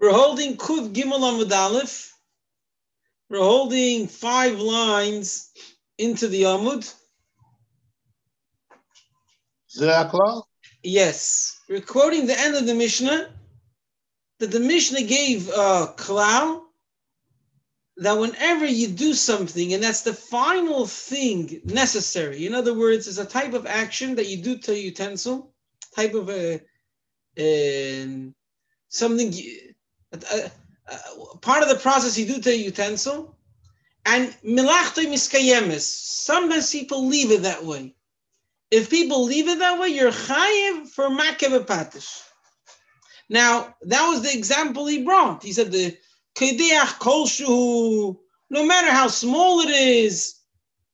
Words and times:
We're 0.00 0.12
holding 0.12 0.56
Kuv 0.56 0.94
Gimel 0.94 1.20
Amud 1.20 1.52
Aleph. 1.52 2.16
We're 3.28 3.38
holding 3.38 4.06
five 4.06 4.58
lines 4.58 5.50
into 5.98 6.26
the 6.26 6.44
Amud. 6.44 6.90
Zakla? 9.76 10.42
Yes. 10.82 11.60
We're 11.68 11.82
quoting 11.82 12.26
the 12.26 12.38
end 12.38 12.56
of 12.56 12.66
the 12.66 12.74
Mishnah 12.74 13.28
that 14.38 14.50
the 14.50 14.58
Mishnah 14.58 15.02
gave 15.02 15.50
a 15.50 15.92
klal 15.98 16.62
that 17.98 18.18
whenever 18.18 18.64
you 18.64 18.88
do 18.88 19.12
something, 19.12 19.74
and 19.74 19.82
that's 19.82 20.00
the 20.00 20.14
final 20.14 20.86
thing 20.86 21.60
necessary, 21.66 22.46
in 22.46 22.54
other 22.54 22.72
words, 22.72 23.06
it's 23.06 23.18
a 23.18 23.26
type 23.26 23.52
of 23.52 23.66
action 23.66 24.14
that 24.14 24.28
you 24.28 24.38
do 24.38 24.56
to 24.56 24.72
a 24.72 24.74
utensil, 24.74 25.52
type 25.94 26.14
of 26.14 26.30
a, 26.30 26.62
a 27.38 28.32
something 28.88 29.34
a- 30.12 30.50
a 30.88 31.36
part 31.38 31.62
of 31.62 31.68
the 31.68 31.76
process 31.76 32.18
you 32.18 32.26
do 32.26 32.40
to 32.40 32.50
a 32.50 32.54
utensil, 32.54 33.36
and 34.04 34.34
milachto 34.44 35.04
miskayemes. 35.06 35.82
Sometimes 35.82 36.70
people 36.70 37.06
leave 37.06 37.30
it 37.30 37.42
that 37.42 37.64
way. 37.64 37.94
If 38.70 38.88
people 38.90 39.24
leave 39.24 39.48
it 39.48 39.58
that 39.58 39.78
way, 39.78 39.88
you're 39.88 40.12
chayiv 40.12 40.88
for 40.88 41.08
makev. 41.08 42.22
Now, 43.28 43.76
that 43.82 44.08
was 44.08 44.22
the 44.22 44.36
example 44.36 44.86
he 44.86 45.02
brought. 45.04 45.42
He 45.42 45.52
said 45.52 45.70
the 45.72 45.96
kedeach 46.34 46.98
kolshu, 46.98 48.16
no 48.48 48.64
matter 48.64 48.90
how 48.90 49.08
small 49.08 49.60
it 49.60 49.70
is. 49.70 50.34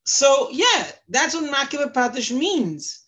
So 0.05 0.51
yeah, 0.53 0.91
that's 1.09 1.35
what 1.35 1.51
makev 1.51 2.31
means, 2.37 3.01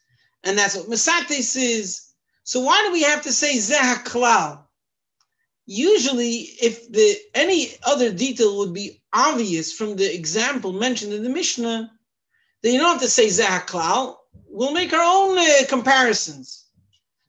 and 0.44 0.58
that's 0.58 0.76
what 0.76 0.88
misates 0.88 1.56
is. 1.56 2.02
So 2.44 2.60
why 2.60 2.82
do 2.86 2.92
we 2.92 3.02
have 3.02 3.22
to 3.22 3.32
say 3.32 3.56
zeh 3.58 4.04
klal? 4.04 4.67
Usually, 5.70 6.48
if 6.62 6.90
the 6.90 7.14
any 7.34 7.68
other 7.84 8.10
detail 8.10 8.56
would 8.56 8.72
be 8.72 9.02
obvious 9.12 9.70
from 9.70 9.96
the 9.96 10.14
example 10.14 10.72
mentioned 10.72 11.12
in 11.12 11.22
the 11.22 11.28
Mishnah, 11.28 11.92
then 12.62 12.72
you 12.72 12.80
don't 12.80 12.92
have 12.92 13.02
to 13.02 13.10
say 13.10 13.26
zeh 13.26 13.66
klal. 13.66 14.16
We'll 14.48 14.72
make 14.72 14.94
our 14.94 15.02
own 15.02 15.36
uh, 15.36 15.66
comparisons. 15.68 16.64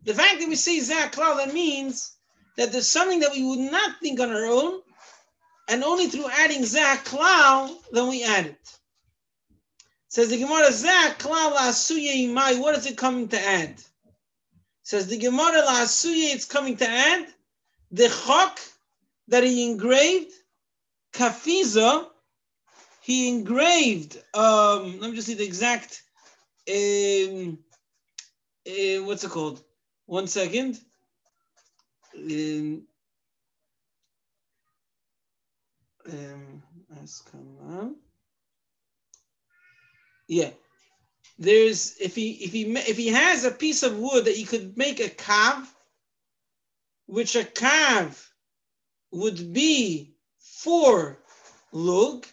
The 0.06 0.14
fact 0.14 0.40
that 0.40 0.48
we 0.48 0.56
say 0.56 0.80
zeh 0.80 1.12
klal, 1.12 1.36
that 1.36 1.54
means 1.54 2.16
that 2.56 2.72
there's 2.72 2.88
something 2.88 3.20
that 3.20 3.34
we 3.34 3.44
would 3.44 3.60
not 3.60 4.00
think 4.02 4.22
on 4.22 4.32
our 4.32 4.46
own, 4.46 4.84
and 5.68 5.84
only 5.84 6.08
through 6.08 6.30
adding 6.30 6.62
zeh 6.62 7.04
klal, 7.04 7.76
then 7.92 8.08
we 8.08 8.24
add 8.24 8.46
it. 8.46 8.80
Says 10.08 10.30
the 10.30 10.38
Gemara, 10.38 10.70
zeh 10.70 11.18
klal 11.18 11.58
la'asuye 11.58 12.30
imai, 12.30 12.58
what 12.58 12.78
is 12.78 12.86
it 12.86 12.96
coming 12.96 13.28
to 13.28 13.38
add? 13.38 13.76
Says 14.84 15.08
the 15.08 15.18
Gemara, 15.18 15.62
la'asuye, 15.62 16.34
it's 16.34 16.46
coming 16.46 16.78
to 16.78 16.88
add 16.88 17.28
the 17.92 18.10
chok 18.10 18.60
that 19.28 19.44
he 19.44 19.70
engraved, 19.70 20.32
kafiza, 21.14 22.08
he 23.02 23.30
engraved, 23.30 24.18
um, 24.34 25.00
let 25.00 25.10
me 25.10 25.16
just 25.16 25.28
see 25.28 25.34
the 25.34 25.46
exact, 25.46 26.04
um, 26.70 27.58
uh, 28.68 29.04
what's 29.06 29.24
it 29.24 29.32
called? 29.32 29.64
One 30.06 30.28
second. 30.28 30.80
Um, 32.16 32.84
um, 36.08 36.64
Askama. 36.96 37.94
Yeah. 40.28 40.52
There's 41.38 41.96
if 42.00 42.16
he 42.16 42.32
if 42.32 42.52
he 42.52 42.64
if 42.64 42.98
he 42.98 43.08
has 43.08 43.46
a 43.46 43.52
piece 43.52 43.84
of 43.84 43.98
wood 43.98 44.26
that 44.26 44.36
he 44.36 44.44
could 44.44 44.78
make 44.78 45.00
a 45.00 45.10
kav, 45.10 45.66
which 47.10 47.36
a 47.36 47.44
kav 47.44 48.24
would 49.12 49.52
be 49.52 50.14
four 50.38 51.18
lug, 51.72 52.28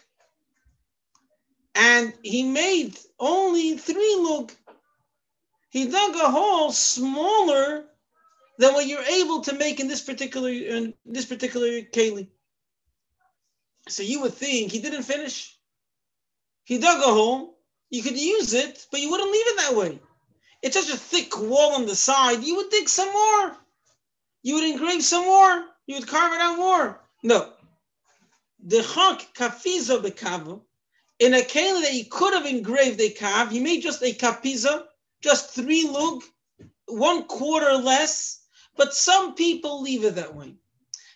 and 1.73 2.13
he 2.21 2.43
made 2.43 2.95
only 3.19 3.75
three 3.77 4.15
lug. 4.19 4.51
He 5.69 5.89
dug 5.89 6.15
a 6.15 6.29
hole 6.29 6.71
smaller 6.71 7.85
than 8.59 8.73
what 8.73 8.85
you're 8.85 9.01
able 9.01 9.41
to 9.41 9.53
make 9.53 9.79
in 9.79 9.87
this 9.87 10.01
particular 10.01 10.49
in 10.49 10.93
this 11.05 11.25
particular 11.25 11.81
keli. 11.81 12.27
So 13.89 14.03
you 14.03 14.21
would 14.21 14.33
think 14.33 14.71
he 14.71 14.79
didn't 14.79 15.03
finish. 15.03 15.57
He 16.65 16.77
dug 16.77 16.99
a 16.99 17.13
hole. 17.13 17.57
You 17.89 18.03
could 18.03 18.19
use 18.19 18.53
it, 18.53 18.85
but 18.91 18.99
you 18.99 19.09
wouldn't 19.09 19.31
leave 19.31 19.47
it 19.47 19.57
that 19.57 19.75
way. 19.75 19.99
It's 20.61 20.75
such 20.75 20.93
a 20.93 20.97
thick 20.97 21.39
wall 21.39 21.73
on 21.75 21.85
the 21.85 21.95
side. 21.95 22.43
You 22.43 22.57
would 22.57 22.69
dig 22.69 22.89
some 22.89 23.11
more. 23.11 23.57
You 24.47 24.55
would 24.55 24.63
engrave 24.63 25.03
some 25.03 25.25
more. 25.25 25.65
You 25.87 25.95
would 25.95 26.07
carve 26.07 26.31
it 26.31 26.39
out 26.39 26.55
more. 26.55 27.01
No. 27.21 27.51
The 28.63 28.81
chak 28.81 29.33
kafiza 29.35 30.01
bekava, 30.01 30.61
in 31.19 31.33
a 31.33 31.39
keli 31.39 31.81
that 31.81 31.91
he 31.91 32.05
could 32.05 32.33
have 32.33 32.45
engraved 32.45 33.01
a 33.01 33.13
kav, 33.13 33.51
he 33.51 33.59
made 33.59 33.81
just 33.81 34.01
a 34.03 34.13
kapiza, 34.13 34.85
just 35.21 35.49
three 35.49 35.89
lug, 35.89 36.23
one 36.85 37.25
quarter 37.25 37.73
less, 37.73 38.39
but 38.77 38.93
some 38.93 39.35
people 39.35 39.81
leave 39.81 40.05
it 40.05 40.15
that 40.15 40.33
way. 40.33 40.55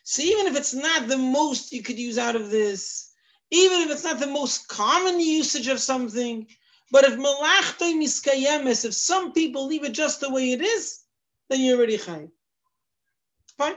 So 0.03 0.23
even 0.23 0.47
if 0.47 0.57
it's 0.57 0.73
not 0.73 1.07
the 1.07 1.17
most 1.17 1.71
you 1.71 1.83
could 1.83 1.97
use 1.97 2.17
out 2.17 2.35
of 2.35 2.49
this, 2.49 3.13
even 3.49 3.79
if 3.83 3.91
it's 3.91 4.03
not 4.03 4.19
the 4.19 4.27
most 4.27 4.67
common 4.67 5.21
usage 5.21 5.69
of 5.69 5.79
something, 5.79 6.47
but 6.91 7.05
if 7.05 7.13
malachtoi 7.13 7.93
miskayemes, 7.93 8.83
if 8.83 8.93
some 8.93 9.31
people 9.31 9.67
leave 9.67 9.85
it 9.85 9.93
just 9.93 10.19
the 10.19 10.29
way 10.29 10.51
it 10.51 10.59
is, 10.59 10.99
then 11.49 11.61
you're 11.61 11.77
already 11.77 11.97
chayv. 11.97 12.29
Fine. 13.61 13.75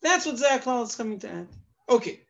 That's 0.00 0.26
what 0.26 0.34
zeh 0.34 0.60
klal 0.62 0.82
is 0.82 0.96
coming 0.96 1.20
to 1.20 1.28
add. 1.30 1.48
Okay. 1.88 2.20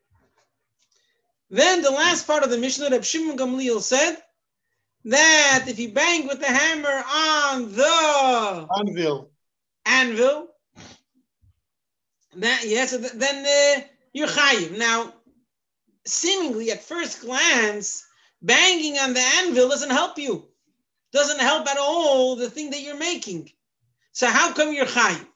Then 1.48 1.80
the 1.80 1.90
last 1.90 2.26
part 2.26 2.44
of 2.44 2.50
the 2.50 2.58
Mishnah, 2.58 2.90
Reb 2.90 3.02
Shimon 3.02 3.38
Gamliel 3.38 3.80
said 3.80 4.16
that 5.04 5.64
if 5.68 5.78
you 5.78 5.90
bang 5.92 6.26
with 6.26 6.40
the 6.40 6.46
hammer 6.46 7.02
on 7.24 7.72
the 7.72 8.68
Anvil. 8.78 9.30
anvil, 9.86 10.48
that 12.36 12.62
yes, 12.66 12.90
then 13.14 13.46
uh, 13.46 13.84
you're 14.12 14.28
chayiv. 14.28 14.76
Now, 14.76 15.14
seemingly 16.06 16.72
at 16.72 16.82
first 16.82 17.22
glance, 17.22 18.06
banging 18.42 18.98
on 18.98 19.14
the 19.14 19.24
anvil 19.38 19.70
doesn't 19.70 19.90
help 19.90 20.18
you. 20.18 20.46
Doesn't 21.12 21.40
help 21.40 21.66
at 21.68 21.78
all 21.78 22.36
the 22.36 22.50
thing 22.50 22.70
that 22.70 22.82
you're 22.82 22.98
making. 22.98 23.50
So 24.12 24.26
how 24.28 24.52
come 24.52 24.74
you're 24.74 24.84
chayiv? 24.84 25.26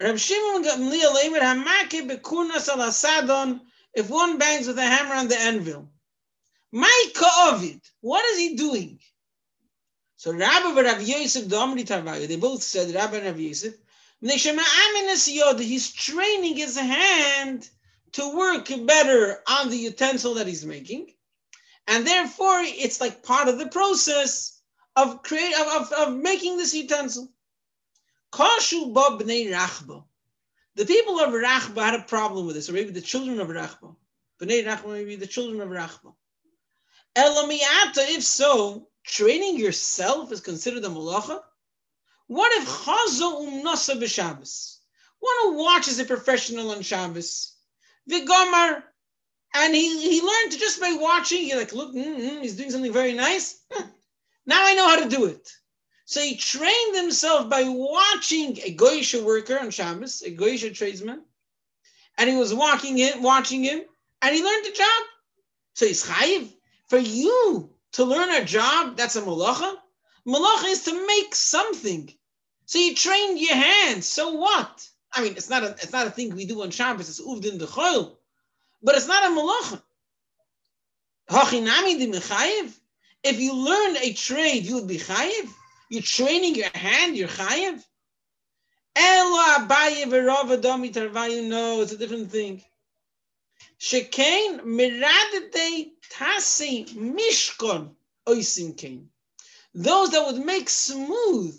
Reb 0.00 0.18
Shimon 0.18 0.62
Gamliel 0.62 1.14
Eimer 1.14 1.40
Hamake 1.40 2.08
Bekurnas 2.08 2.68
Al 2.68 2.78
Asadon. 2.78 3.60
If 3.94 4.10
one 4.10 4.36
bangs 4.36 4.66
with 4.66 4.78
a 4.78 4.82
hammer 4.82 5.14
on 5.14 5.28
the 5.28 5.38
anvil, 5.40 5.88
my 6.70 7.04
Ovid, 7.38 7.80
what 8.02 8.24
is 8.26 8.38
he 8.38 8.56
doing? 8.56 8.98
So 10.16 10.32
Rabbah 10.32 10.78
and 10.78 10.86
Rav 10.86 11.02
Yosef, 11.02 11.48
the 11.48 11.56
Omri 11.56 11.84
they 11.84 12.36
both 12.36 12.62
said 12.62 12.94
Rabbah 12.94 13.16
and 13.16 13.26
Rav 13.26 13.40
Yosef, 13.40 13.74
he's 14.20 15.92
training 15.92 16.56
his 16.56 16.76
hand 16.76 17.68
to 18.12 18.36
work 18.36 18.68
better 18.86 19.42
on 19.48 19.70
the 19.70 19.78
utensil 19.78 20.34
that 20.34 20.46
he's 20.46 20.66
making. 20.66 21.14
And 21.86 22.06
therefore, 22.06 22.60
it's 22.60 23.00
like 23.00 23.22
part 23.22 23.48
of 23.48 23.58
the 23.58 23.68
process 23.68 24.60
of 24.96 25.22
create 25.22 25.54
of, 25.54 25.66
of, 25.66 25.92
of 25.92 26.16
making 26.16 26.56
this 26.56 26.74
utensil. 26.74 27.30
Kashu 28.32 28.92
ba 28.92 29.18
b'nei 29.18 29.50
Rachba. 29.50 30.04
The 30.74 30.86
people 30.86 31.20
of 31.20 31.30
Rachba 31.30 31.82
had 31.84 32.00
a 32.00 32.02
problem 32.02 32.46
with 32.46 32.54
this, 32.54 32.68
or 32.68 32.72
maybe 32.72 32.90
the 32.90 33.00
children 33.00 33.40
of 33.40 33.48
Rachba. 33.48 33.96
B'nei 34.40 34.64
Rachba, 34.64 34.92
maybe 34.92 35.16
the 35.16 35.26
children 35.26 35.60
of 35.60 35.68
Rachba. 35.68 36.14
Elamiata, 37.16 38.04
if 38.14 38.22
so, 38.22 38.88
training 39.04 39.58
yourself 39.58 40.32
is 40.32 40.40
considered 40.40 40.84
a 40.84 40.88
malacha? 40.88 41.40
What 42.26 42.52
if 42.60 42.68
chazo 42.68 43.46
umnasa 43.46 44.00
b'Shabbos? 44.00 44.78
One 45.18 45.34
who 45.42 45.64
watches 45.64 45.98
a 45.98 46.04
professional 46.04 46.72
on 46.72 46.82
Shabbos, 46.82 47.56
v'gomar, 48.10 48.82
and 49.54 49.74
he, 49.74 50.10
he 50.10 50.20
learned 50.20 50.52
just 50.52 50.80
by 50.80 50.96
watching, 51.00 51.44
he 51.44 51.54
like, 51.54 51.72
look, 51.72 51.94
mm, 51.94 52.42
he's 52.42 52.56
doing 52.56 52.70
something 52.70 52.92
very 52.92 53.14
nice. 53.14 53.64
Now 54.48 54.64
I 54.64 54.74
know 54.74 54.88
how 54.88 55.02
to 55.02 55.08
do 55.08 55.24
it. 55.24 55.50
So 56.08 56.20
he 56.20 56.36
trained 56.36 56.94
himself 56.94 57.50
by 57.50 57.64
watching 57.64 58.58
a 58.58 58.72
Goyisha 58.74 59.24
worker 59.24 59.58
on 59.58 59.72
Shabbos, 59.72 60.22
a 60.22 60.30
Goyisha 60.30 60.72
tradesman, 60.72 61.22
and 62.16 62.30
he 62.30 62.36
was 62.36 62.54
walking 62.54 62.96
watching 63.22 63.64
him, 63.64 63.82
and 64.22 64.34
he 64.34 64.42
learned 64.42 64.66
the 64.66 64.70
job. 64.70 65.02
So 65.74 65.86
he's 65.86 66.06
chayiv. 66.06 66.48
For 66.86 66.98
you 66.98 67.70
to 67.94 68.04
learn 68.04 68.30
a 68.30 68.44
job, 68.44 68.96
that's 68.96 69.16
a 69.16 69.22
malacha. 69.22 69.74
Malacha 70.24 70.66
is 70.66 70.84
to 70.84 71.06
make 71.08 71.34
something. 71.34 72.14
So 72.66 72.78
you 72.78 72.94
trained 72.94 73.40
your 73.40 73.56
hands. 73.56 74.06
So 74.06 74.30
what? 74.30 74.88
I 75.12 75.22
mean, 75.22 75.32
it's 75.32 75.50
not 75.50 75.64
a 75.64 75.70
it's 75.70 75.92
not 75.92 76.06
a 76.06 76.10
thing 76.10 76.36
we 76.36 76.46
do 76.46 76.62
on 76.62 76.70
Shabbos. 76.70 77.08
It's 77.08 77.20
uvd 77.20 77.50
in 77.50 77.58
the 77.58 77.66
choil, 77.66 78.16
but 78.80 78.94
it's 78.94 79.08
not 79.08 79.24
a 79.24 79.34
malacha. 79.34 79.82
Hachinami 81.28 81.98
di. 81.98 82.70
If 83.24 83.40
you 83.40 83.54
learn 83.54 83.96
a 83.96 84.12
trade, 84.12 84.66
you 84.66 84.76
would 84.76 84.86
be 84.86 84.98
chayiv. 84.98 85.52
You're 85.88 86.02
training 86.02 86.54
your 86.54 86.70
hand. 86.74 87.16
You're 87.16 87.28
chayiv. 87.28 87.82
Elo 88.96 89.42
Abaye 89.58 90.04
v'Rava 90.04 90.60
Domi 90.60 90.90
Tarvayu. 90.90 91.46
No, 91.48 91.82
it's 91.82 91.92
a 91.92 91.98
different 91.98 92.30
thing. 92.30 92.62
Shekain 93.78 94.60
miradete 94.62 95.90
tasi 96.10 96.88
mishkon 96.94 97.90
oisim 98.26 98.76
kain. 98.76 99.08
Those 99.74 100.10
that 100.10 100.24
would 100.24 100.44
make 100.44 100.70
smooth 100.70 101.54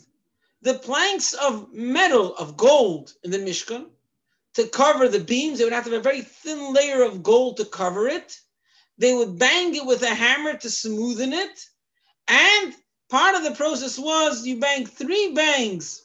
the 0.64 0.74
planks 0.74 1.34
of 1.34 1.72
metal 1.72 2.36
of 2.36 2.58
gold 2.58 3.14
in 3.24 3.30
the 3.30 3.38
mishkan 3.38 3.86
to 4.56 4.68
cover 4.68 5.08
the 5.08 5.20
beams. 5.20 5.60
They 5.60 5.64
would 5.64 5.74
have 5.74 5.86
to 5.86 5.92
have 5.92 6.00
a 6.00 6.04
very 6.04 6.22
thin 6.22 6.74
layer 6.74 7.04
of 7.04 7.22
gold 7.22 7.58
to 7.58 7.66
cover 7.66 8.08
it. 8.08 8.40
They 8.98 9.14
would 9.14 9.38
bang 9.38 9.76
it 9.76 9.86
with 9.86 10.02
a 10.02 10.14
hammer 10.14 10.58
to 10.58 10.68
smoothen 10.68 11.34
it. 11.34 11.66
And 12.28 12.74
part 13.10 13.36
of 13.36 13.44
the 13.44 13.56
process 13.56 13.98
was 13.98 14.46
you 14.46 14.60
bang 14.60 14.86
three 14.86 15.34
bangs 15.34 16.04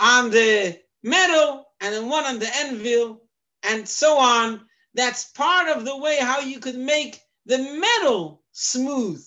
on 0.00 0.30
the 0.30 0.78
metal 1.02 1.66
and 1.80 1.94
then 1.94 2.08
one 2.08 2.24
on 2.24 2.38
the 2.38 2.56
anvil 2.56 3.22
and 3.62 3.88
so 3.88 4.18
on. 4.18 4.60
That's 4.94 5.24
part 5.24 5.68
of 5.68 5.84
the 5.84 5.96
way 5.96 6.18
how 6.20 6.40
you 6.40 6.58
could 6.58 6.76
make 6.76 7.20
the 7.44 7.58
metal 7.58 8.42
smooth. 8.52 9.24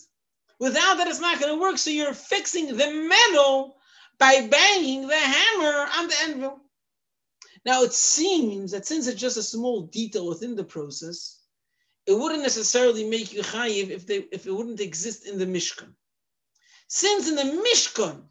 Without 0.59 0.97
that, 0.97 1.07
it's 1.07 1.21
not 1.21 1.39
going 1.39 1.53
to 1.53 1.61
work. 1.61 1.77
So 1.77 1.89
you're 1.89 2.13
fixing 2.13 2.67
the 2.67 3.07
metal 3.07 3.77
by 4.17 4.47
banging 4.47 5.07
the 5.07 5.15
hammer 5.15 5.87
on 5.95 6.07
the 6.07 6.15
anvil. 6.23 6.59
Now 7.65 7.83
it 7.83 7.93
seems 7.93 8.71
that 8.71 8.85
since 8.85 9.07
it's 9.07 9.19
just 9.19 9.37
a 9.37 9.43
small 9.43 9.83
detail 9.83 10.27
within 10.27 10.55
the 10.55 10.63
process, 10.63 11.39
it 12.05 12.13
wouldn't 12.13 12.41
necessarily 12.41 13.07
make 13.07 13.33
you 13.33 13.41
chayiv 13.41 13.89
if 13.89 14.07
they 14.07 14.17
if 14.31 14.47
it 14.47 14.51
wouldn't 14.51 14.79
exist 14.79 15.27
in 15.27 15.37
the 15.37 15.45
mishkan. 15.45 15.93
Since 16.91 17.29
in 17.29 17.35
the 17.35 17.43
mishkan 17.43 18.23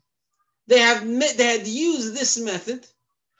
they 0.66 0.80
have 0.80 1.06
they 1.36 1.46
had 1.46 1.66
used 1.66 2.12
this 2.12 2.36
method, 2.36 2.84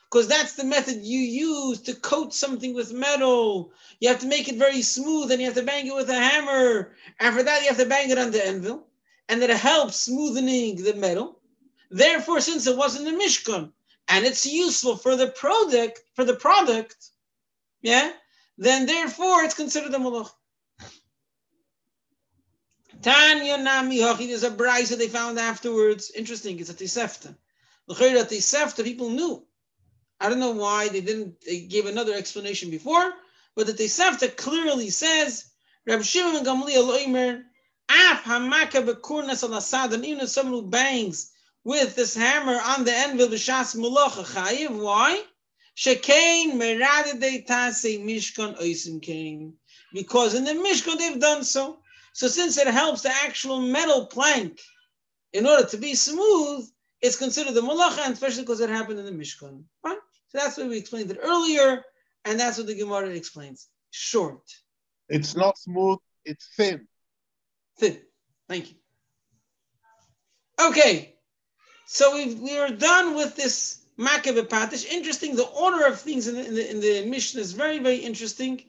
because 0.05 0.29
that's 0.29 0.53
the 0.53 0.63
method 0.65 1.05
you 1.05 1.19
use 1.19 1.81
to 1.83 1.95
coat 1.95 2.33
something 2.33 2.73
with 2.73 2.93
metal. 2.93 3.73
You 3.99 4.11
have 4.11 4.21
to 4.21 4.29
make 4.29 4.49
it 4.49 4.55
very 4.55 4.81
smooth, 4.81 5.33
and 5.33 5.41
you 5.41 5.47
have 5.47 5.57
to 5.57 5.65
bang 5.65 5.89
it 5.89 5.95
with 5.95 6.09
a 6.09 6.15
hammer. 6.15 6.95
And 7.19 7.35
for 7.35 7.43
that, 7.43 7.63
you 7.63 7.69
have 7.69 7.79
to 7.79 7.87
bang 7.87 8.11
it 8.11 8.17
on 8.17 8.31
the 8.31 8.47
anvil, 8.47 8.87
and 9.29 9.43
that 9.43 9.51
helps 9.51 10.09
smoothening 10.09 10.85
the 10.85 10.95
metal. 10.95 11.41
Therefore, 11.91 12.41
since 12.41 12.69
it 12.69 12.77
wasn't 12.77 13.07
the 13.07 13.11
mishkan, 13.11 13.73
and 14.07 14.25
it's 14.25 14.47
useful 14.47 14.97
for 14.97 15.17
the 15.17 15.29
product 15.29 16.01
for 16.15 16.25
the 16.25 16.37
product, 16.37 17.11
yeah, 17.83 18.13
then 18.57 18.87
therefore 18.87 19.43
it's 19.43 19.55
considered 19.55 19.93
a 19.93 19.99
malach. 19.99 20.31
Tanya 23.03 23.59
Nami 23.59 23.99
Hochi, 23.99 24.27
there's 24.27 24.43
a 24.43 24.51
brisa 24.51 24.99
they 24.99 25.09
found 25.09 25.39
afterwards. 25.39 26.11
Interesting, 26.11 26.59
it's 26.59 26.71
a 26.71 26.75
Tosefta. 26.75 27.35
The 27.87 27.95
Tosefta, 27.95 28.85
people 28.85 29.11
knew. 29.11 29.45
I 30.21 30.29
don't 30.29 30.41
know 30.41 30.51
why 30.51 30.89
they 30.89 31.01
didn't 31.01 31.41
they 31.43 31.61
gave 31.61 31.87
another 31.87 32.15
explanation 32.15 32.71
before, 32.71 33.13
but 33.55 33.67
the 33.67 33.73
Tosefta 33.73 34.37
clearly 34.37 34.91
says, 34.91 35.45
Reb 35.87 36.03
Shimon 36.03 36.45
Gamliel 36.45 36.99
Oimer, 36.99 37.43
Af 37.89 38.25
Hamaka 38.25 38.85
Bekurnas 38.85 39.43
al 39.43 39.55
Asad, 39.55 39.95
and 39.95 40.05
even 40.05 40.25
if 40.25 40.29
someone 40.29 40.63
who 40.65 40.69
bangs 40.69 41.31
with 41.65 41.95
this 41.97 42.15
hammer 42.15 42.59
on 42.65 42.85
the 42.85 42.93
anvil 42.93 43.29
b'shas 43.29 43.77
mulacha 43.77 44.25
chayiv. 44.25 44.71
Why? 44.71 45.23
Shekain 45.77 46.55
meradede 46.55 47.47
tase 47.47 48.05
mishkan 48.05 48.61
oisim 48.61 49.01
kain. 49.01 49.55
Because 49.93 50.35
in 50.35 50.45
the 50.45 50.53
mishkan 50.53 50.99
they've 50.99 51.21
done 51.21 51.45
so. 51.45 51.79
So 52.19 52.27
since 52.27 52.59
it 52.59 52.67
helps 52.67 53.03
the 53.03 53.11
actual 53.11 53.61
metal 53.61 54.05
plank 54.07 54.59
in 55.33 55.47
order 55.47 55.65
to 55.69 55.77
be 55.77 55.95
smooth, 55.95 56.69
it's 57.01 57.17
considered 57.17 57.55
the 57.55 57.61
malacha, 57.61 58.01
and 58.07 58.13
especially 58.13 58.43
because 58.43 58.59
it 58.59 58.71
happened 58.71 58.99
in 58.99 59.05
the 59.05 59.13
mishkan. 59.13 59.63
Fine. 59.83 59.99
So 60.31 60.39
that's 60.39 60.59
why 60.59 60.67
we 60.67 60.79
explained 60.79 61.13
it 61.13 61.21
earlier, 61.23 61.85
and 62.25 62.41
that's 62.41 62.59
what 62.59 62.67
the 62.67 62.75
Gemara 62.75 63.11
explains. 63.11 63.69
Short. 63.93 64.43
It's 65.09 65.37
not 65.37 65.59
smooth, 65.59 66.01
it's 66.25 66.49
thin. 66.57 66.89
Thin. 67.79 68.01
Thank 68.49 68.71
you. 68.71 68.77
Okay. 70.61 71.15
So 71.87 72.17
we 72.17 72.35
we 72.35 72.59
are 72.59 72.71
done 72.71 73.15
with 73.15 73.37
this 73.37 73.87
Makkah 73.97 74.33
Patish. 74.33 74.85
Interesting, 74.91 75.37
the 75.37 75.47
order 75.47 75.87
of 75.87 76.01
things 76.01 76.27
in 76.27 76.35
the, 76.35 76.49
in 76.49 76.55
the, 76.57 76.71
in 76.73 76.81
the 76.81 77.07
Mishnah 77.09 77.41
is 77.43 77.53
very, 77.53 77.79
very 77.79 77.99
interesting. 77.99 78.65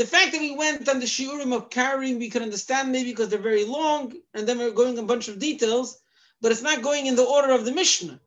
The 0.00 0.06
fact 0.06 0.32
that 0.32 0.40
we 0.40 0.56
went 0.56 0.88
on 0.88 0.98
the 0.98 1.04
shiurim 1.04 1.54
of 1.54 1.68
carrying, 1.68 2.18
we 2.18 2.30
can 2.30 2.42
understand 2.42 2.90
maybe 2.90 3.10
because 3.10 3.28
they're 3.28 3.38
very 3.38 3.66
long, 3.66 4.14
and 4.32 4.46
then 4.46 4.56
we're 4.56 4.70
going 4.70 4.96
a 4.98 5.02
bunch 5.02 5.28
of 5.28 5.38
details, 5.38 6.00
but 6.40 6.50
it's 6.50 6.62
not 6.62 6.80
going 6.80 7.04
in 7.04 7.16
the 7.16 7.22
order 7.36 7.52
of 7.52 7.66
the 7.66 7.72
Mishnah. 7.72 8.18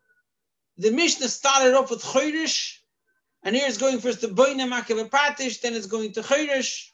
The 0.78 0.92
Mishnah 0.92 1.30
started 1.30 1.74
off 1.74 1.90
with 1.90 2.04
Choresh, 2.04 2.78
and 3.42 3.56
here 3.56 3.68
it's 3.68 3.80
going 3.80 3.98
first 3.98 4.22
to 4.22 4.28
Boina 4.28 4.70
Makkah 4.70 4.94
Patish, 5.06 5.62
then 5.62 5.74
it's 5.74 5.88
going 5.88 6.12
to 6.12 6.22
Choresh. 6.22 6.92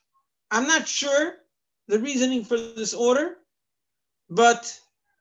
I'm 0.49 0.65
not 0.65 0.87
sure 0.87 1.33
the 1.89 1.99
reasoning 1.99 2.45
for 2.45 2.57
this 2.57 2.93
order, 2.93 3.35
but 4.29 4.79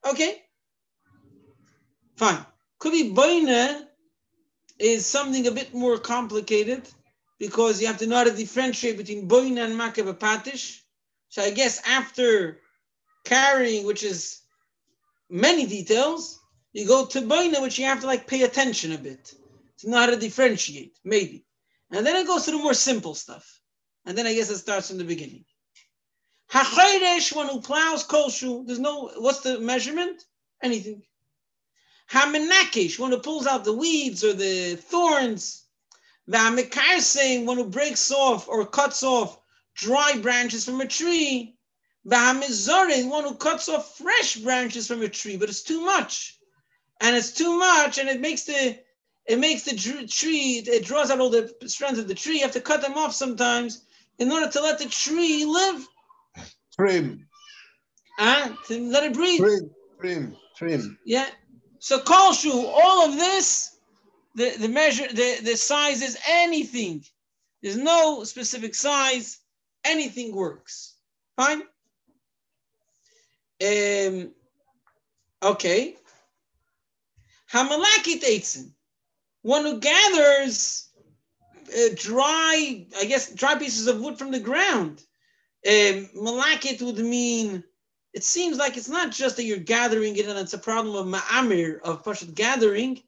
okay, 0.08 0.40
Fine. 2.14 2.46
Could 2.78 2.92
be 2.92 3.12
boina 3.12 3.88
is 4.78 5.04
something 5.04 5.48
a 5.48 5.50
bit 5.50 5.74
more 5.74 5.98
complicated 5.98 6.88
because 7.38 7.80
you 7.80 7.86
have 7.86 7.98
to 7.98 8.06
know 8.06 8.16
how 8.16 8.24
to 8.24 8.32
differentiate 8.32 8.96
between 8.96 9.28
boina 9.28 9.64
and 9.64 9.74
makav 9.74 10.12
patish. 10.18 10.80
So 11.28 11.42
I 11.42 11.50
guess 11.50 11.80
after 11.86 12.60
carrying, 13.24 13.86
which 13.86 14.02
is 14.02 14.40
many 15.30 15.66
details, 15.66 16.40
you 16.72 16.86
go 16.86 17.06
to 17.06 17.20
boina, 17.22 17.62
which 17.62 17.78
you 17.78 17.84
have 17.84 18.00
to 18.00 18.06
like 18.06 18.26
pay 18.26 18.42
attention 18.42 18.92
a 18.92 18.98
bit 18.98 19.34
to 19.78 19.90
know 19.90 19.98
how 19.98 20.06
to 20.06 20.16
differentiate, 20.16 20.98
maybe. 21.04 21.44
And 21.90 22.04
then 22.04 22.16
it 22.16 22.26
goes 22.26 22.44
to 22.44 22.50
the 22.50 22.58
more 22.58 22.74
simple 22.74 23.14
stuff. 23.14 23.60
And 24.04 24.16
then 24.16 24.26
I 24.26 24.34
guess 24.34 24.50
it 24.50 24.58
starts 24.58 24.88
from 24.88 24.98
the 24.98 25.04
beginning. 25.04 25.44
Hachayresh, 26.50 27.34
one 27.36 27.48
who 27.48 27.60
plows 27.60 28.06
kolshu, 28.06 28.66
there's 28.66 28.78
no, 28.78 29.10
what's 29.18 29.40
the 29.40 29.60
measurement? 29.60 30.22
Anything. 30.62 31.02
Hamenakish, 32.10 32.98
one 32.98 33.10
who 33.10 33.18
pulls 33.18 33.46
out 33.46 33.64
the 33.64 33.72
weeds 33.72 34.24
or 34.24 34.32
the 34.32 34.76
thorns. 34.76 35.64
V'hamikarsing, 36.28 37.44
one 37.44 37.56
who 37.56 37.68
breaks 37.68 38.10
off 38.10 38.48
or 38.48 38.64
cuts 38.66 39.02
off 39.02 39.40
dry 39.74 40.18
branches 40.20 40.64
from 40.64 40.80
a 40.80 40.86
tree. 40.86 41.56
V'hamizorin, 42.06 43.08
one 43.08 43.24
who 43.24 43.34
cuts 43.34 43.68
off 43.68 43.96
fresh 43.96 44.36
branches 44.36 44.86
from 44.86 45.02
a 45.02 45.08
tree, 45.08 45.36
but 45.36 45.48
it's 45.48 45.62
too 45.62 45.84
much. 45.84 46.38
And 47.00 47.16
it's 47.16 47.32
too 47.32 47.58
much, 47.58 47.98
and 47.98 48.08
it 48.08 48.20
makes 48.20 48.44
the 48.44 48.78
it 49.26 49.38
makes 49.38 49.62
the 49.64 49.76
tree, 49.76 50.62
it 50.66 50.86
draws 50.86 51.10
out 51.10 51.20
all 51.20 51.28
the 51.28 51.54
strands 51.66 51.98
of 51.98 52.08
the 52.08 52.14
tree. 52.14 52.36
You 52.36 52.42
have 52.42 52.52
to 52.52 52.62
cut 52.62 52.80
them 52.80 52.94
off 52.94 53.14
sometimes 53.14 53.82
in 54.18 54.32
order 54.32 54.50
to 54.50 54.62
let 54.62 54.78
the 54.78 54.88
tree 54.88 55.44
live. 55.44 55.86
Trim. 56.74 57.26
Uh, 58.18 58.48
to 58.66 58.90
let 58.90 59.04
it 59.04 59.12
breathe. 59.12 59.38
Trim, 59.38 59.70
trim, 60.00 60.36
trim. 60.56 60.98
Yeah. 61.04 61.26
So 61.78 61.98
kolshu, 62.00 62.52
all 62.52 63.04
of 63.04 63.16
this, 63.16 63.77
the, 64.38 64.56
the 64.58 64.68
measure, 64.68 65.08
the, 65.08 65.40
the 65.42 65.56
size 65.56 66.00
is 66.00 66.16
anything. 66.28 67.04
There's 67.62 67.76
no 67.76 68.22
specific 68.24 68.74
size. 68.74 69.40
Anything 69.84 70.34
works. 70.34 70.94
Fine. 71.36 71.62
Um, 73.60 74.32
okay. 75.42 75.96
Hamalakit 77.52 78.22
eitzin. 78.22 78.70
One 79.42 79.64
who 79.64 79.80
gathers 79.80 80.88
uh, 81.68 81.94
dry, 81.96 82.86
I 82.96 83.04
guess, 83.06 83.32
dry 83.32 83.56
pieces 83.56 83.88
of 83.88 84.00
wood 84.00 84.18
from 84.18 84.30
the 84.30 84.40
ground. 84.40 85.02
Um, 85.66 86.08
malakit 86.16 86.80
would 86.82 86.98
mean 86.98 87.64
it 88.14 88.24
seems 88.24 88.56
like 88.56 88.76
it's 88.76 88.88
not 88.88 89.10
just 89.10 89.36
that 89.36 89.44
you're 89.44 89.58
gathering 89.58 90.16
it 90.16 90.26
and 90.26 90.38
it's 90.38 90.54
a 90.54 90.58
problem 90.58 90.94
of 90.94 91.06
ma'amir, 91.06 91.80
of 91.82 92.04
Pashat 92.04 92.34
gathering. 92.34 93.02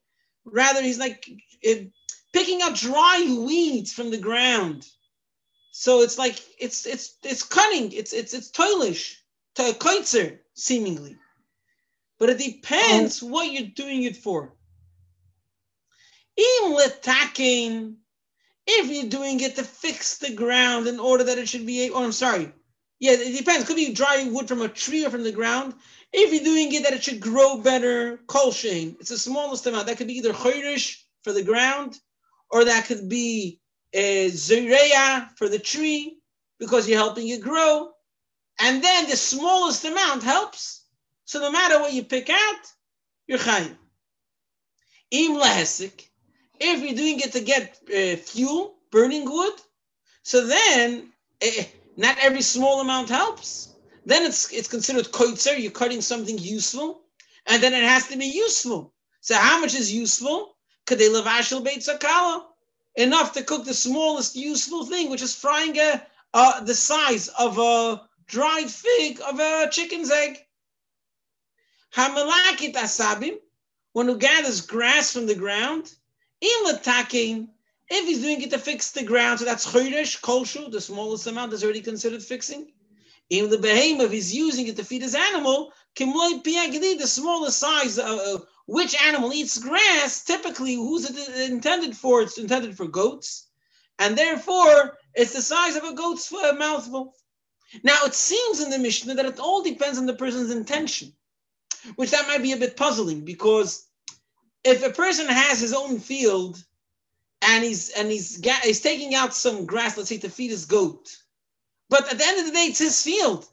Rather, 0.44 0.82
he's 0.82 0.98
like 0.98 1.28
it, 1.62 1.90
picking 2.32 2.62
up 2.62 2.74
dry 2.74 3.36
weeds 3.44 3.92
from 3.92 4.10
the 4.10 4.18
ground. 4.18 4.86
So 5.72 6.02
it's 6.02 6.18
like 6.18 6.36
it's 6.58 6.86
it's 6.86 7.16
it's 7.22 7.42
cunning, 7.42 7.92
it's 7.92 8.12
it's 8.12 8.34
it's 8.34 8.50
toilish, 8.50 9.16
to 9.56 9.70
a 9.70 9.72
koitzer, 9.72 10.38
seemingly. 10.54 11.16
But 12.18 12.30
it 12.30 12.38
depends 12.38 13.22
oh. 13.22 13.26
what 13.26 13.50
you're 13.50 13.70
doing 13.74 14.02
it 14.02 14.16
for. 14.16 14.54
Im 16.36 16.72
letakin, 16.72 17.96
if 18.66 18.90
you're 18.90 19.10
doing 19.10 19.40
it 19.40 19.56
to 19.56 19.64
fix 19.64 20.18
the 20.18 20.34
ground 20.34 20.86
in 20.86 21.00
order 21.00 21.24
that 21.24 21.38
it 21.38 21.48
should 21.48 21.66
be, 21.66 21.90
oh, 21.90 22.04
I'm 22.04 22.12
sorry, 22.12 22.52
yeah, 23.00 23.12
it 23.12 23.36
depends. 23.36 23.66
Could 23.66 23.76
be 23.76 23.94
dry 23.94 24.28
wood 24.30 24.46
from 24.46 24.60
a 24.60 24.68
tree 24.68 25.06
or 25.06 25.10
from 25.10 25.24
the 25.24 25.32
ground. 25.32 25.74
If 26.12 26.32
you're 26.32 26.44
doing 26.44 26.72
it 26.74 26.82
that 26.84 26.92
it 26.92 27.02
should 27.02 27.20
grow 27.20 27.58
better, 27.58 28.18
kol 28.26 28.52
shein. 28.52 28.96
It's 29.00 29.08
the 29.08 29.18
smallest 29.18 29.66
amount. 29.66 29.86
That 29.86 29.96
could 29.96 30.06
be 30.06 30.18
either 30.18 30.34
choirish 30.34 31.02
for 31.22 31.32
the 31.32 31.42
ground, 31.42 31.98
or 32.50 32.64
that 32.66 32.84
could 32.84 33.08
be 33.08 33.60
zereya 33.94 35.36
for 35.36 35.48
the 35.48 35.58
tree 35.58 36.18
because 36.58 36.88
you're 36.88 36.98
helping 36.98 37.28
it 37.28 37.40
grow. 37.40 37.90
And 38.60 38.84
then 38.84 39.08
the 39.08 39.16
smallest 39.16 39.84
amount 39.86 40.22
helps. 40.22 40.84
So 41.24 41.40
no 41.40 41.50
matter 41.50 41.80
what 41.80 41.94
you 41.94 42.04
pick 42.04 42.28
out, 42.28 42.62
you're 43.26 43.38
chayim. 43.38 43.76
Im 45.10 45.36
lehesik. 45.36 46.08
if 46.60 46.82
you're 46.82 46.94
doing 46.94 47.20
it 47.20 47.32
to 47.32 47.40
get 47.40 47.78
uh, 47.88 48.16
fuel, 48.16 48.74
burning 48.90 49.24
wood, 49.24 49.54
so 50.22 50.46
then 50.46 51.10
eh, 51.40 51.64
not 52.00 52.16
every 52.18 52.40
small 52.40 52.80
amount 52.80 53.10
helps. 53.10 53.74
Then 54.06 54.24
it's 54.24 54.50
it's 54.52 54.68
considered 54.68 55.12
koitzer. 55.12 55.60
You're 55.60 55.70
cutting 55.70 56.00
something 56.00 56.38
useful, 56.38 57.02
and 57.46 57.62
then 57.62 57.74
it 57.74 57.82
has 57.82 58.08
to 58.08 58.16
be 58.16 58.24
useful. 58.24 58.94
So 59.20 59.34
how 59.34 59.60
much 59.60 59.74
is 59.74 59.92
useful? 59.92 60.56
Kadei 60.86 61.10
levashel 61.10 61.62
beit 61.62 61.80
sakala. 61.80 62.44
Enough 62.96 63.32
to 63.34 63.44
cook 63.44 63.66
the 63.66 63.74
smallest 63.74 64.34
useful 64.34 64.86
thing, 64.86 65.10
which 65.10 65.22
is 65.22 65.34
frying 65.34 65.76
a, 65.78 66.02
the 66.64 66.74
size 66.74 67.28
of 67.28 67.58
a 67.58 68.02
dried 68.26 68.70
fig 68.70 69.20
of 69.20 69.38
a 69.38 69.68
chicken's 69.70 70.10
egg. 70.10 70.38
Hamalakit 71.94 72.74
asabim, 72.74 73.36
one 73.92 74.06
who 74.06 74.16
gathers 74.16 74.62
grass 74.62 75.12
from 75.12 75.26
the 75.26 75.34
ground. 75.34 75.94
Ilatakin, 76.42 77.48
if 77.90 78.06
he's 78.06 78.20
doing 78.20 78.40
it 78.40 78.50
to 78.50 78.58
fix 78.58 78.92
the 78.92 79.02
ground, 79.02 79.40
so 79.40 79.44
that's 79.44 79.66
choresh, 79.66 80.20
koshu, 80.20 80.70
the 80.70 80.80
smallest 80.80 81.26
amount 81.26 81.52
is 81.52 81.64
already 81.64 81.80
considered 81.80 82.22
fixing. 82.22 82.66
In 83.28 83.50
the 83.50 83.58
behemoth, 83.58 84.12
he's 84.12 84.34
using 84.34 84.68
it 84.68 84.76
to 84.76 84.84
feed 84.84 85.02
his 85.02 85.14
animal. 85.14 85.72
Kimloy 85.96 86.42
piagdi, 86.42 86.98
the 86.98 87.06
smallest 87.06 87.58
size 87.58 87.98
of 87.98 88.18
uh, 88.18 88.38
which 88.66 89.00
animal 89.02 89.32
eats 89.32 89.58
grass. 89.58 90.22
Typically, 90.22 90.74
who's 90.74 91.08
it 91.10 91.50
intended 91.50 91.96
for? 91.96 92.22
It's 92.22 92.38
intended 92.38 92.76
for 92.76 92.86
goats, 92.86 93.48
and 93.98 94.16
therefore 94.16 94.96
it's 95.14 95.32
the 95.32 95.42
size 95.42 95.76
of 95.76 95.84
a 95.84 95.92
goat's 95.92 96.32
uh, 96.32 96.52
mouthful. 96.56 97.14
Now, 97.84 97.98
it 98.04 98.14
seems 98.14 98.60
in 98.60 98.70
the 98.70 98.78
Mishnah 98.78 99.14
that 99.14 99.26
it 99.26 99.38
all 99.38 99.62
depends 99.62 99.98
on 99.98 100.06
the 100.06 100.14
person's 100.14 100.50
intention, 100.50 101.12
which 101.96 102.10
that 102.10 102.26
might 102.26 102.42
be 102.42 102.52
a 102.52 102.56
bit 102.56 102.76
puzzling 102.76 103.24
because 103.24 103.86
if 104.64 104.84
a 104.84 104.90
person 104.90 105.26
has 105.26 105.60
his 105.60 105.72
own 105.72 105.98
field 106.00 106.62
and 107.42 107.64
he's 107.64 107.90
and 107.90 108.10
he's 108.10 108.40
he's 108.62 108.80
taking 108.80 109.14
out 109.14 109.34
some 109.34 109.66
grass, 109.66 109.96
let's 109.96 110.08
say 110.08 110.18
to 110.18 110.28
feed 110.28 110.50
his 110.50 110.66
goat, 110.66 111.16
but 111.88 112.10
at 112.10 112.18
the 112.18 112.26
end 112.26 112.40
of 112.40 112.46
the 112.46 112.52
day, 112.52 112.66
it's 112.66 112.78
his 112.78 113.02
field, 113.02 113.46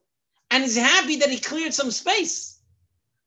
and 0.51 0.63
he's 0.63 0.77
happy 0.77 1.17
that 1.17 1.29
he 1.29 1.39
cleared 1.39 1.74
some 1.74 1.91
space. 1.91 2.60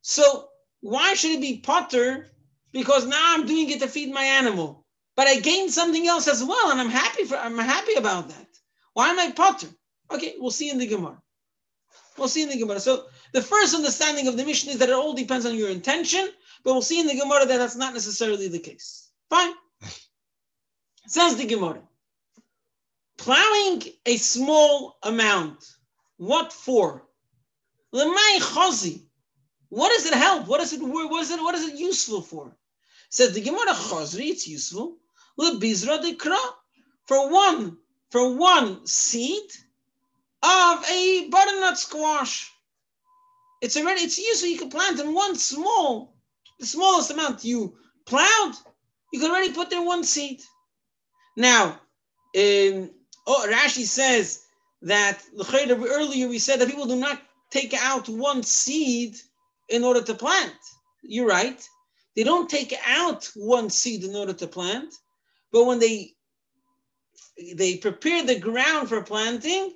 So 0.03 0.49
why 0.81 1.15
should 1.15 1.33
it 1.33 1.41
be 1.41 1.59
potter? 1.59 2.29
Because 2.73 3.07
now 3.07 3.35
I'm 3.35 3.47
doing 3.47 3.71
it 3.71 3.81
to 3.81 3.89
feed 3.89 4.13
my 4.13 4.23
animal, 4.23 4.87
but 5.17 5.27
I 5.27 5.41
gained 5.41 5.73
something 5.73 6.07
else 6.07 6.29
as 6.29 6.45
well, 6.45 6.71
and 6.71 6.81
I'm 6.81 6.91
happy 6.91 7.25
for 7.25 7.37
I'm 7.37 7.59
happy 7.59 7.95
about 7.95 8.29
that. 8.29 8.47
Why 8.95 9.09
am 9.09 9.19
I 9.19 9.33
potter? 9.33 9.69
Okay, 10.11 10.35
we'll 10.39 10.51
see 10.51 10.71
in 10.71 10.79
the 10.79 10.87
Gemara. 10.87 11.21
We'll 12.19 12.29
see 12.29 12.43
in 12.43 12.49
the 12.49 12.59
Gemara. 12.59 12.81
So 12.81 13.07
the 13.33 13.43
first 13.43 13.75
understanding 13.75 14.29
of 14.29 14.37
the 14.37 14.45
mission 14.45 14.71
is 14.71 14.79
that 14.79 14.89
it 14.89 14.95
all 14.95 15.15
depends 15.15 15.47
on 15.47 15.55
your 15.55 15.71
intention, 15.71 16.29
but 16.65 16.73
we'll 16.73 16.83
see 16.83 17.01
in 17.01 17.07
the 17.07 17.19
Gemara 17.19 17.47
that 17.47 17.59
that's 17.59 17.77
not 17.77 17.95
necessarily 17.95 18.49
the 18.49 18.59
case. 18.59 19.09
Fine. 19.31 19.55
Says 21.11 21.35
the 21.35 21.45
Gemara. 21.45 21.83
Plowing 23.19 23.83
a 24.07 24.17
small 24.17 24.97
amount. 25.03 25.65
What 26.19 26.53
for? 26.53 27.03
Lemay 27.93 28.39
chazi. 28.39 29.03
What 29.71 29.89
does 29.89 30.07
it 30.07 30.15
help? 30.15 30.47
What 30.47 30.61
is 30.61 30.73
it? 30.73 30.81
What 30.81 31.21
is 31.21 31.33
it? 31.33 31.43
What 31.43 31.57
is 31.57 31.69
it 31.69 31.75
useful 31.75 32.23
for? 32.23 32.57
Says 33.09 33.35
the 33.35 33.41
Gemara. 33.41 33.75
It's 33.75 34.47
useful. 34.47 34.99
Lebizra 35.37 35.99
dekra 35.99 36.39
for 37.09 37.29
one 37.29 37.77
for 38.13 38.37
one 38.37 38.87
seed 38.87 39.51
of 40.45 40.85
a 40.89 41.29
butternut 41.29 41.77
squash. 41.77 42.53
It's 43.61 43.77
already 43.77 44.03
it's 44.03 44.17
useful. 44.17 44.49
You 44.49 44.59
can 44.59 44.71
plant 44.71 45.01
in 45.01 45.13
one 45.13 45.35
small, 45.35 46.15
the 46.61 46.67
smallest 46.67 47.11
amount 47.11 47.45
you 47.45 47.75
plowed. 48.07 48.55
You 49.13 49.19
can 49.19 49.33
already 49.33 49.53
put 49.53 49.71
there 49.71 49.83
one 49.83 50.05
seed. 50.05 50.41
Now, 51.41 51.81
oh, 52.37 53.47
Rashi 53.49 53.87
says 53.87 54.45
that 54.83 55.23
earlier 55.55 56.29
we 56.29 56.39
said 56.39 56.61
that 56.61 56.69
people 56.69 56.85
do 56.85 56.97
not 56.97 57.19
take 57.51 57.73
out 57.73 58.11
one 58.11 58.43
seed 58.43 59.17
in 59.71 59.83
order 59.83 60.03
to 60.03 60.13
plant. 60.13 60.53
You're 61.03 61.27
right. 61.27 61.67
They 62.15 62.25
don't 62.25 62.51
take 62.51 62.75
out 62.87 63.31
one 63.35 63.71
seed 63.71 64.05
in 64.05 64.15
order 64.15 64.35
to 64.35 64.47
plant, 64.47 64.93
but 65.51 65.65
when 65.65 65.79
they 65.79 66.13
they 67.55 67.79
prepare 67.79 68.23
the 68.23 68.39
ground 68.39 68.91
for 68.91 69.01
planting, 69.03 69.73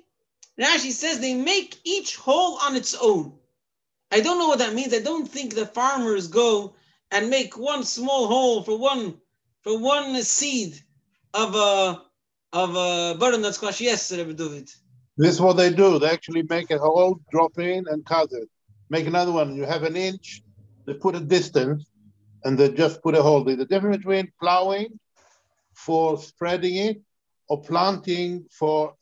Rashi 0.61 0.91
says 0.91 1.19
they 1.19 1.33
make 1.33 1.79
each 1.83 2.15
hole 2.15 2.59
on 2.61 2.75
its 2.75 2.93
own. 2.93 3.39
I 4.11 4.19
don't 4.19 4.37
know 4.37 4.49
what 4.49 4.59
that 4.59 4.75
means. 4.75 4.93
I 4.93 4.99
don't 4.99 5.27
think 5.27 5.55
the 5.55 5.65
farmers 5.65 6.27
go 6.27 6.75
and 7.09 7.31
make 7.31 7.57
one 7.57 7.83
small 7.83 8.27
hole 8.27 8.61
for 8.61 8.77
one 8.77 9.19
for 9.63 9.79
one 9.79 10.21
seed 10.21 10.84
of 11.35 11.55
a 11.55 12.01
of 12.53 12.75
a 12.75 13.15
butternut 13.19 13.53
squash. 13.53 13.81
Yes, 13.81 14.11
Rabbi 14.11 14.31
David. 14.31 14.69
This 15.17 15.35
is 15.35 15.41
what 15.41 15.57
they 15.57 15.71
do. 15.71 15.99
They 15.99 16.09
actually 16.09 16.43
make 16.43 16.71
a 16.71 16.77
hole, 16.77 17.19
drop 17.31 17.57
in, 17.59 17.85
and 17.87 18.05
cut 18.05 18.29
it. 18.31 18.49
Make 18.89 19.07
another 19.07 19.31
one. 19.31 19.55
You 19.55 19.65
have 19.65 19.83
an 19.83 19.95
inch. 19.95 20.43
They 20.85 20.93
put 20.93 21.15
a 21.15 21.19
distance, 21.19 21.85
and 22.43 22.57
they 22.57 22.69
just 22.71 23.01
put 23.01 23.15
a 23.15 23.21
hole. 23.21 23.43
The 23.43 23.65
difference 23.65 23.97
between 23.97 24.31
plowing 24.41 24.99
for 25.73 26.17
spreading 26.17 26.75
it 26.75 27.01
or 27.49 27.61
planting 27.61 28.45
for 28.51 28.93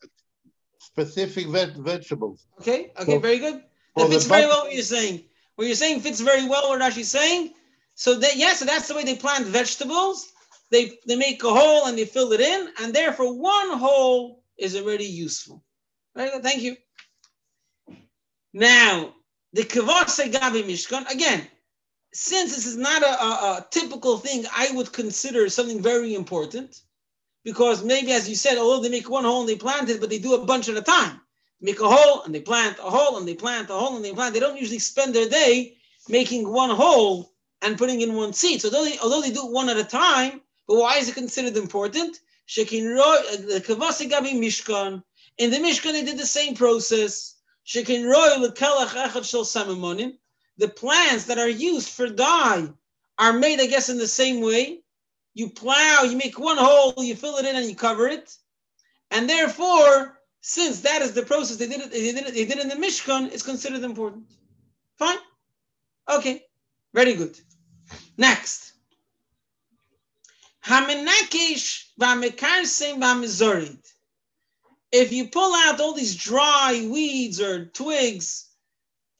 specific 0.80 1.48
veg- 1.48 1.78
vegetables. 1.78 2.46
Okay, 2.60 2.92
okay, 3.00 3.13
so, 3.13 3.20
very 3.20 3.40
good. 3.40 3.63
That 3.96 4.10
fits 4.10 4.25
very 4.25 4.46
well 4.46 4.63
what 4.66 4.74
you're 4.74 4.84
saying. 4.84 5.24
What 5.56 5.68
you're 5.68 5.75
saying 5.75 6.02
fits 6.02 6.20
very 6.20 6.48
well 6.48 6.70
what 6.70 6.82
Rashi's 6.82 7.10
saying. 7.10 7.54
So 7.96 8.16
that 8.20 8.36
yes, 8.38 8.60
so 8.60 8.66
that's 8.66 8.88
the 8.88 8.96
way 8.96 9.04
they 9.04 9.16
plant 9.16 9.46
vegetables. 9.46 10.33
They 10.74 10.98
they 11.06 11.15
make 11.15 11.44
a 11.44 11.53
hole 11.53 11.86
and 11.86 11.96
they 11.96 12.06
fill 12.06 12.34
it 12.34 12.42
in, 12.42 12.68
and 12.82 12.92
therefore 12.92 13.32
one 13.32 13.77
hole 13.77 14.44
is 14.58 14.75
already 14.75 15.06
useful. 15.06 15.63
Good, 16.15 16.42
thank 16.42 16.63
you. 16.63 16.75
Now 18.53 19.13
the 19.53 19.62
kavase 19.62 20.32
gabi 20.32 20.63
mishkan 20.63 21.08
again. 21.12 21.48
Since 22.12 22.56
this 22.56 22.65
is 22.65 22.75
not 22.75 23.03
a, 23.03 23.13
a, 23.24 23.32
a 23.58 23.68
typical 23.70 24.18
thing, 24.18 24.46
I 24.51 24.72
would 24.74 24.92
consider 24.92 25.48
something 25.48 25.80
very 25.80 26.15
important 26.15 26.82
because 27.44 27.84
maybe, 27.84 28.12
as 28.12 28.27
you 28.27 28.36
said, 28.36 28.58
although 28.58 28.82
they 28.82 28.89
make 28.89 29.10
one 29.10 29.25
hole 29.25 29.42
and 29.42 29.50
they 29.50 29.56
plant 29.56 29.89
it, 29.89 30.01
but 30.01 30.10
they 30.10 30.20
do 30.20 30.34
a 30.34 30.46
bunch 30.46 30.70
at 30.70 30.77
a 30.77 30.82
time. 30.82 31.22
Make 31.62 31.82
a 31.82 31.88
hole 31.88 32.24
and 32.24 32.34
they 32.34 32.42
plant 32.42 32.80
a 32.80 32.89
hole 32.89 33.18
and 33.18 33.27
they 33.27 33.36
plant 33.36 33.70
a 33.70 33.74
hole 33.74 33.96
and 33.96 34.03
they 34.03 34.12
plant. 34.12 34.34
They 34.34 34.39
don't 34.39 34.60
usually 34.60 34.80
spend 34.80 35.13
their 35.13 35.30
day 35.30 35.77
making 36.10 36.51
one 36.51 36.72
hole 36.72 37.32
and 37.62 37.77
putting 37.77 38.01
in 38.01 38.15
one 38.15 38.34
seed. 38.34 38.62
So 38.62 38.70
although 38.70 38.86
they, 38.86 38.98
although 38.98 39.22
they 39.22 39.32
do 39.32 39.46
it 39.46 39.51
one 39.51 39.70
at 39.70 39.77
a 39.77 39.84
time, 39.84 40.42
but 40.67 40.77
why 40.77 40.98
is 40.98 41.10
it 41.10 41.15
considered 41.15 41.58
important? 41.58 42.20
Shekin 42.48 42.96
roy 42.96 43.17
the 43.46 43.62
kavasi 43.62 44.10
gabi 44.10 44.34
mishkan. 44.34 45.03
In 45.38 45.50
the 45.50 45.58
Mishkan, 45.58 45.93
they 45.93 46.03
did 46.03 46.17
the 46.17 46.25
same 46.25 46.55
process. 46.55 47.36
The 50.58 50.67
plants 50.67 51.25
that 51.25 51.39
are 51.39 51.50
used 51.50 51.89
for 51.89 52.08
dye 52.08 52.70
are 53.17 53.34
made, 53.34 53.60
I 53.60 53.65
guess, 53.65 53.89
in 53.89 53.98
the 53.98 54.08
same 54.08 54.41
way 54.41 54.84
you 55.34 55.50
plow, 55.50 56.03
you 56.03 56.15
make 56.15 56.38
one 56.38 56.58
hole, 56.58 56.93
you 56.98 57.15
fill 57.15 57.38
it 57.38 57.46
in, 57.46 57.55
and 57.55 57.67
you 57.67 57.75
cover 57.75 58.08
it. 58.08 58.38
And 59.10 59.27
therefore, 59.27 60.20
since 60.41 60.82
that 60.82 61.01
is 61.01 61.13
the 61.13 61.24
process 61.24 61.58
they 61.58 61.67
did 61.67 61.82
it, 61.82 61.91
they 61.91 62.12
did 62.12 62.27
it, 62.27 62.34
they 62.34 62.46
did 62.46 62.58
it 62.58 62.63
in 62.63 62.70
the 62.70 62.75
Mishkan, 62.75 63.32
it's 63.34 63.43
considered 63.43 63.84
important. 63.84 64.25
Fine. 65.00 65.17
Okay. 66.10 66.43
Very 66.93 67.15
good. 67.15 67.39
Next. 68.17 68.73
Hamenakish 70.65 71.86
v'amekarsim 72.00 73.00
v'amizorid. 73.00 73.77
If 74.91 75.12
you 75.12 75.27
pull 75.27 75.53
out 75.55 75.79
all 75.79 75.93
these 75.93 76.15
dry 76.15 76.88
weeds 76.89 77.41
or 77.41 77.65
twigs, 77.65 78.48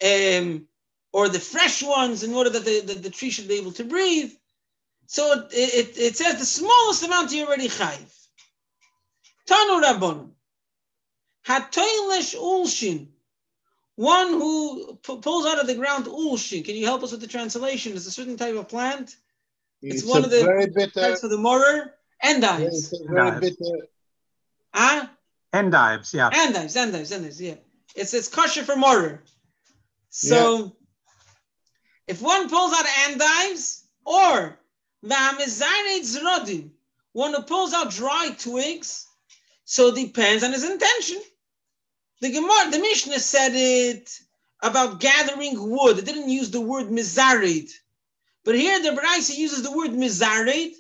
um, 0.04 0.68
or 1.12 1.30
the 1.30 1.40
fresh 1.40 1.84
ones 1.84 2.24
in 2.24 2.34
order 2.34 2.50
that 2.50 2.66
the, 2.66 2.82
the, 2.82 2.94
the 2.94 3.10
tree 3.10 3.30
should 3.30 3.48
be 3.48 3.56
able 3.56 3.72
to 3.74 3.84
breathe, 3.84 4.32
so 5.08 5.32
it, 5.34 5.48
it, 5.52 5.98
it, 5.98 6.18
says 6.18 6.40
the 6.40 6.46
smallest 6.46 7.04
amount 7.04 7.32
you 7.32 7.46
already 7.46 7.68
chayiv. 7.68 8.12
Tanu 9.48 9.82
Rabbon. 9.82 10.32
Hatoilish 11.46 12.36
ulshin. 12.36 13.08
One 13.96 14.30
who 14.30 14.96
pulls 15.04 15.46
out 15.46 15.60
of 15.60 15.68
the 15.68 15.76
ground 15.76 16.06
ulshin. 16.06 16.66
Can 16.66 16.76
you 16.76 16.86
help 16.86 17.04
us 17.04 17.12
with 17.12 17.22
the 17.22 17.28
translation? 17.28 17.96
It's 17.96 18.08
a 18.08 18.12
certain 18.12 18.38
type 18.38 18.56
of 18.56 18.70
plant. 18.70 19.16
It's, 19.84 20.02
it's 20.02 20.10
one 20.10 20.24
of 20.24 20.32
the 20.32 20.42
very 20.42 20.68
bitter, 20.68 21.02
types 21.02 21.20
for 21.20 21.28
the 21.28 21.38
maror. 21.38 21.92
Endives. 22.22 22.94
It's 22.94 23.04
very 23.06 23.40
bitter. 23.42 23.88
Ah? 24.74 25.12
Endives, 25.52 26.14
yeah. 26.14 26.30
Endives, 26.34 26.78
endives, 26.78 27.12
endives, 27.12 27.42
yeah. 27.42 27.56
It's 27.94 28.14
it's 28.14 28.30
kosher 28.30 28.64
for 28.64 28.76
maror. 28.76 29.20
So 30.10 30.58
yeah. 30.58 30.70
if 32.08 32.22
one 32.22 32.50
pulls 32.50 32.74
out 32.74 32.86
endives 33.10 33.84
or 34.06 34.58
the 35.02 35.16
miserid 35.16 36.02
zradu, 36.02 36.70
one 37.12 37.34
who 37.34 37.42
pulls 37.44 37.74
out 37.74 37.92
dry 37.92 38.30
twigs, 38.40 39.06
so 39.66 39.90
it 39.90 39.96
depends 39.96 40.46
on 40.46 40.54
his 40.54 40.64
intention. 40.64 41.22
The 42.22 42.32
Gemara, 42.32 42.72
the 42.72 42.80
Mishnah 42.80 43.20
said 43.20 43.52
it 43.54 44.18
about 44.62 45.02
gathering 45.02 45.70
wood. 45.70 46.00
It 46.00 46.06
didn't 46.06 46.30
use 46.30 46.52
the 46.52 46.62
word 46.62 46.86
mizarid. 46.86 47.70
But 48.44 48.56
here 48.56 48.82
the 48.82 48.90
Baraisa 48.90 49.36
uses 49.36 49.64
the 49.64 49.72
word 49.72 49.92
mizarid, 49.92 50.74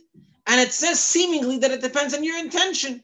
And 0.47 0.59
it 0.59 0.73
says 0.73 0.99
seemingly 0.99 1.59
that 1.59 1.71
it 1.71 1.81
depends 1.81 2.13
on 2.13 2.23
your 2.23 2.37
intention. 2.37 3.01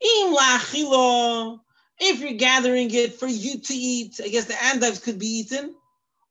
Im 0.00 1.60
if 2.00 2.20
you're 2.20 2.32
gathering 2.32 2.92
it 2.92 3.14
for 3.14 3.28
you 3.28 3.58
to 3.58 3.74
eat, 3.74 4.20
I 4.22 4.28
guess 4.28 4.46
the 4.46 4.64
endives 4.64 4.98
could 4.98 5.18
be 5.18 5.26
eaten. 5.26 5.74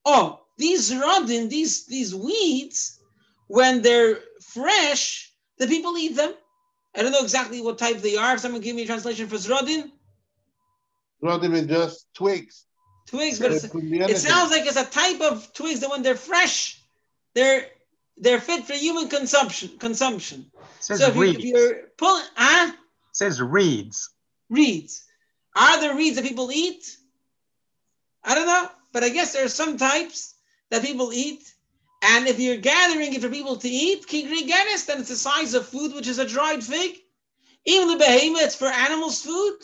Oh, 0.04 0.40
these 0.58 0.94
rodin, 0.94 1.48
these 1.48 1.86
these 1.86 2.14
weeds, 2.14 3.00
when 3.48 3.82
they're 3.82 4.18
fresh, 4.42 5.32
the 5.58 5.66
people 5.66 5.96
eat 5.96 6.16
them. 6.16 6.34
I 6.94 7.02
don't 7.02 7.12
know 7.12 7.22
exactly 7.22 7.62
what 7.62 7.78
type 7.78 7.98
they 7.98 8.16
are. 8.16 8.34
If 8.34 8.40
someone 8.40 8.60
give 8.60 8.76
me 8.76 8.82
a 8.82 8.86
translation 8.86 9.26
for 9.26 9.36
zrodin. 9.36 9.90
Zrodin 11.22 11.54
is 11.54 11.66
just 11.66 12.14
twigs. 12.14 12.66
Twigs, 13.06 13.38
but 13.38 13.52
it 13.52 14.16
sounds 14.18 14.50
like 14.50 14.66
it's 14.66 14.76
a 14.76 14.84
type 14.84 15.20
of 15.20 15.52
twigs 15.52 15.80
that 15.80 15.90
when 15.90 16.02
they're 16.02 16.14
fresh, 16.14 16.83
they're 17.34 17.66
they're 18.16 18.40
fit 18.40 18.64
for 18.64 18.74
human 18.74 19.08
consumption. 19.08 19.70
Consumption. 19.78 20.50
Says 20.80 21.00
so 21.00 21.08
if, 21.08 21.16
reeds. 21.16 21.44
you, 21.44 21.56
are 21.56 21.90
pulling, 21.96 22.24
huh? 22.36 22.72
Says 23.12 23.40
reeds. 23.40 24.10
Reeds. 24.50 25.04
Are 25.56 25.80
there 25.80 25.96
reeds 25.96 26.16
that 26.16 26.24
people 26.24 26.50
eat? 26.52 26.96
I 28.24 28.34
don't 28.34 28.46
know, 28.46 28.68
but 28.92 29.04
I 29.04 29.08
guess 29.08 29.32
there 29.32 29.44
are 29.44 29.48
some 29.48 29.76
types 29.76 30.34
that 30.70 30.82
people 30.82 31.12
eat. 31.12 31.52
And 32.02 32.26
if 32.26 32.38
you're 32.38 32.56
gathering 32.56 33.14
it 33.14 33.22
for 33.22 33.30
people 33.30 33.56
to 33.56 33.68
eat, 33.68 34.06
kigrigenis, 34.06 34.86
then 34.86 35.00
it's 35.00 35.08
the 35.08 35.16
size 35.16 35.54
of 35.54 35.66
food, 35.66 35.94
which 35.94 36.06
is 36.06 36.18
a 36.18 36.28
dried 36.28 36.62
fig. 36.62 36.96
Even 37.64 37.88
the 37.88 37.96
behemoth, 37.96 38.42
it's 38.42 38.54
for 38.54 38.66
animals' 38.66 39.22
food. 39.22 39.56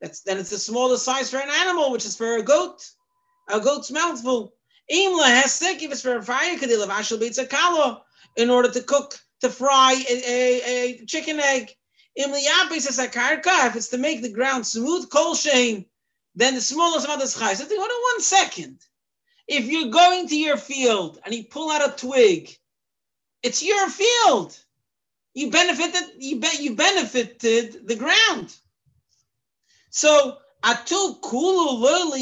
That's 0.00 0.20
then 0.20 0.38
it's 0.38 0.50
the 0.50 0.58
smallest 0.58 1.04
size 1.04 1.30
for 1.30 1.38
an 1.38 1.50
animal, 1.50 1.90
which 1.90 2.06
is 2.06 2.16
for 2.16 2.36
a 2.36 2.42
goat, 2.42 2.88
a 3.48 3.60
goat's 3.60 3.90
mouthful. 3.90 4.54
If 4.88 5.92
it's 5.92 6.02
for 6.02 6.16
a 6.16 6.22
fire, 6.22 6.56
in 8.36 8.50
order 8.50 8.70
to 8.70 8.82
cook, 8.82 9.14
to 9.40 9.50
fry 9.50 9.92
a, 10.08 10.12
a, 10.12 10.62
a 11.02 11.04
chicken 11.06 11.40
egg. 11.40 11.70
If 12.16 13.76
it's 13.76 13.88
to 13.88 13.98
make 13.98 14.22
the 14.22 14.32
ground 14.32 14.66
smooth, 14.66 15.10
kol 15.10 15.36
then 16.34 16.54
the 16.54 16.60
smallest 16.60 17.06
amount 17.06 17.22
is 17.22 17.38
chai. 17.38 17.54
So 17.54 17.64
think, 17.64 17.80
hold 17.80 17.90
on 17.90 18.14
one 18.14 18.20
second. 18.22 18.80
If 19.46 19.66
you're 19.66 19.90
going 19.90 20.28
to 20.28 20.36
your 20.36 20.56
field 20.56 21.18
and 21.24 21.34
you 21.34 21.44
pull 21.44 21.70
out 21.70 21.88
a 21.88 21.92
twig, 21.96 22.56
it's 23.42 23.62
your 23.62 23.88
field. 23.88 24.56
You 25.34 25.50
benefited, 25.50 26.02
you 26.18 26.40
bet 26.40 26.60
you 26.60 26.76
benefited 26.76 27.86
the 27.86 27.96
ground. 27.96 28.54
So 29.90 30.38
atu 30.62 31.20
kulu 31.20 31.80
lo 31.80 32.14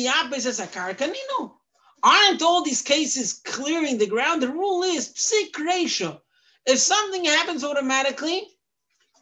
Aren't 2.03 2.43
all 2.43 2.63
these 2.63 2.83
cases 2.83 3.33
clearing 3.33 3.99
the 3.99 4.07
ground? 4.07 4.43
The 4.43 4.49
rule 4.49 4.83
is 4.83 5.09
psik 5.09 5.53
reisha. 5.53 6.21
If 6.67 6.79
something 6.79 7.25
happens 7.25 7.65
automatically, 7.65 8.47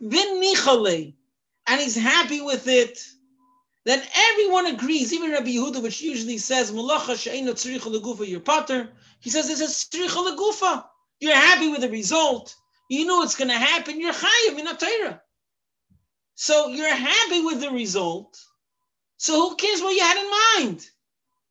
vin 0.01 0.43
nichale, 0.43 1.15
and 1.67 1.81
he's 1.81 1.97
happy 1.97 2.41
with 2.41 2.67
it, 2.69 2.99
then 3.85 4.03
everyone 4.15 4.67
agrees, 4.67 5.13
even 5.13 5.31
Rabbi 5.31 5.51
Yehuda, 5.51 5.83
which 5.83 6.01
usually 6.01 6.39
says, 6.39 6.73
Malacha 6.73 7.19
she'ena 7.19 7.53
tzricha 7.53 7.95
legufa, 7.95 8.27
your 8.27 8.41
potter, 8.41 8.91
he 9.21 9.31
says 9.31 9.47
this 9.47 9.61
is 9.61 9.89
tzricha. 9.91 10.85
You're 11.21 11.35
happy 11.35 11.69
with 11.69 11.83
the 11.83 11.91
result. 11.91 12.55
You 12.91 13.07
know 13.07 13.23
it's 13.23 13.37
going 13.37 13.49
to 13.49 13.57
happen. 13.57 14.01
You're 14.01 14.13
chayiv 14.13 14.59
in 14.59 14.67
a 14.67 14.75
Torah. 14.75 15.23
So 16.35 16.69
you're 16.69 16.95
happy 16.95 17.43
with 17.43 17.61
the 17.61 17.71
result. 17.71 18.39
So 19.17 19.49
who 19.49 19.57
cares 19.57 19.81
what 19.81 19.95
you 19.95 20.03
had 20.03 20.19
in 20.19 20.31
mind? 20.67 20.87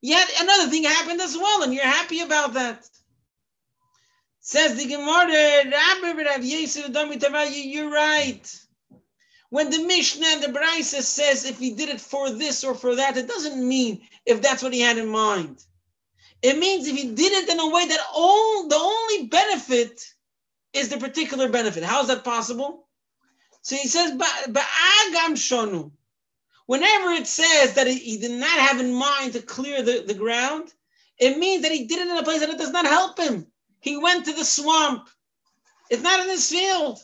Yet 0.03 0.29
another 0.41 0.69
thing 0.69 0.83
happened 0.83 1.21
as 1.21 1.37
well, 1.37 1.63
and 1.63 1.73
you're 1.73 1.85
happy 1.85 2.19
about 2.19 2.55
that. 2.55 2.85
Says 4.41 4.75
the 4.75 4.85
Gemara, 4.85 5.31
you're 7.49 7.89
right. 7.89 8.59
When 9.49 9.69
the 9.69 9.81
Mishnah 9.87 10.27
and 10.27 10.43
the 10.43 10.59
Brisa 10.59 11.01
says 11.01 11.45
if 11.45 11.57
he 11.57 11.73
did 11.75 11.87
it 11.87 12.01
for 12.01 12.29
this 12.29 12.65
or 12.65 12.75
for 12.75 12.95
that, 12.95 13.15
it 13.15 13.29
doesn't 13.29 13.65
mean 13.65 14.01
if 14.25 14.41
that's 14.41 14.61
what 14.61 14.73
he 14.73 14.81
had 14.81 14.97
in 14.97 15.07
mind. 15.07 15.63
It 16.41 16.59
means 16.59 16.85
if 16.85 16.97
he 16.97 17.07
did 17.13 17.31
it 17.31 17.47
in 17.47 17.59
a 17.61 17.69
way 17.69 17.87
that 17.87 18.05
all 18.13 18.67
the 18.67 18.75
only 18.75 19.27
benefit 19.27 20.03
is 20.73 20.89
the 20.89 20.97
particular 20.97 21.47
benefit. 21.47 21.81
How 21.83 22.01
is 22.01 22.09
that 22.09 22.25
possible? 22.25 22.89
So 23.61 23.77
he 23.77 23.87
says, 23.87 24.11
"Ba'agam 24.11 25.37
shonu." 25.37 25.91
Whenever 26.65 27.11
it 27.11 27.27
says 27.27 27.73
that 27.73 27.87
he 27.87 28.17
did 28.17 28.31
not 28.31 28.59
have 28.59 28.79
in 28.79 28.93
mind 28.93 29.33
to 29.33 29.41
clear 29.41 29.81
the, 29.81 30.03
the 30.07 30.13
ground, 30.13 30.71
it 31.19 31.37
means 31.37 31.63
that 31.63 31.71
he 31.71 31.85
did 31.85 31.99
it 31.99 32.07
in 32.07 32.17
a 32.17 32.23
place 32.23 32.39
that 32.39 32.49
it 32.49 32.57
does 32.57 32.71
not 32.71 32.85
help 32.85 33.19
him. 33.19 33.47
He 33.79 33.97
went 33.97 34.25
to 34.25 34.33
the 34.33 34.45
swamp. 34.45 35.09
It's 35.89 36.03
not 36.03 36.21
in 36.21 36.29
his 36.29 36.49
field. 36.49 36.99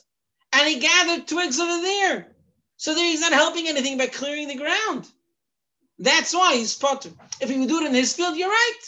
And 0.53 0.67
he 0.67 0.79
gathered 0.79 1.27
twigs 1.27 1.59
over 1.59 1.81
there. 1.81 2.35
So 2.77 2.95
there 2.95 3.03
he's 3.03 3.21
not 3.21 3.33
helping 3.33 3.67
anything 3.67 3.97
by 3.97 4.07
clearing 4.07 4.47
the 4.47 4.55
ground. 4.55 5.07
That's 5.99 6.33
why 6.33 6.55
he's 6.55 6.75
potter. 6.75 7.11
If 7.41 7.49
he 7.49 7.59
would 7.59 7.67
do 7.67 7.81
it 7.81 7.87
in 7.87 7.93
his 7.93 8.13
field, 8.13 8.37
you're 8.37 8.49
right. 8.49 8.79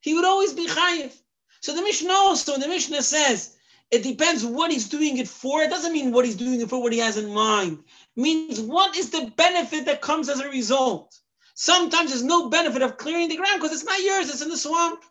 He 0.00 0.14
would 0.14 0.24
always 0.24 0.52
be 0.52 0.68
chayiv. 0.68 1.12
So 1.60 1.74
the 1.74 1.82
Mishnah 1.82 2.12
also, 2.12 2.56
the 2.58 2.68
Mishnah 2.68 3.02
says, 3.02 3.56
it 3.90 4.02
depends 4.02 4.44
what 4.44 4.70
he's 4.70 4.88
doing 4.88 5.18
it 5.18 5.28
for. 5.28 5.62
It 5.62 5.70
doesn't 5.70 5.92
mean 5.92 6.12
what 6.12 6.24
he's 6.24 6.36
doing 6.36 6.60
it 6.60 6.70
for, 6.70 6.80
what 6.80 6.92
he 6.92 6.98
has 7.00 7.18
in 7.18 7.34
mind. 7.34 7.84
Means 8.14 8.60
what 8.60 8.96
is 8.96 9.10
the 9.10 9.32
benefit 9.36 9.86
that 9.86 10.02
comes 10.02 10.28
as 10.28 10.40
a 10.40 10.48
result. 10.48 11.18
Sometimes 11.54 12.10
there's 12.10 12.22
no 12.22 12.48
benefit 12.50 12.82
of 12.82 12.96
clearing 12.96 13.28
the 13.28 13.36
ground 13.36 13.60
because 13.60 13.72
it's 13.72 13.84
not 13.84 14.02
yours, 14.02 14.28
it's 14.28 14.42
in 14.42 14.50
the 14.50 14.56
swamp. 14.56 15.02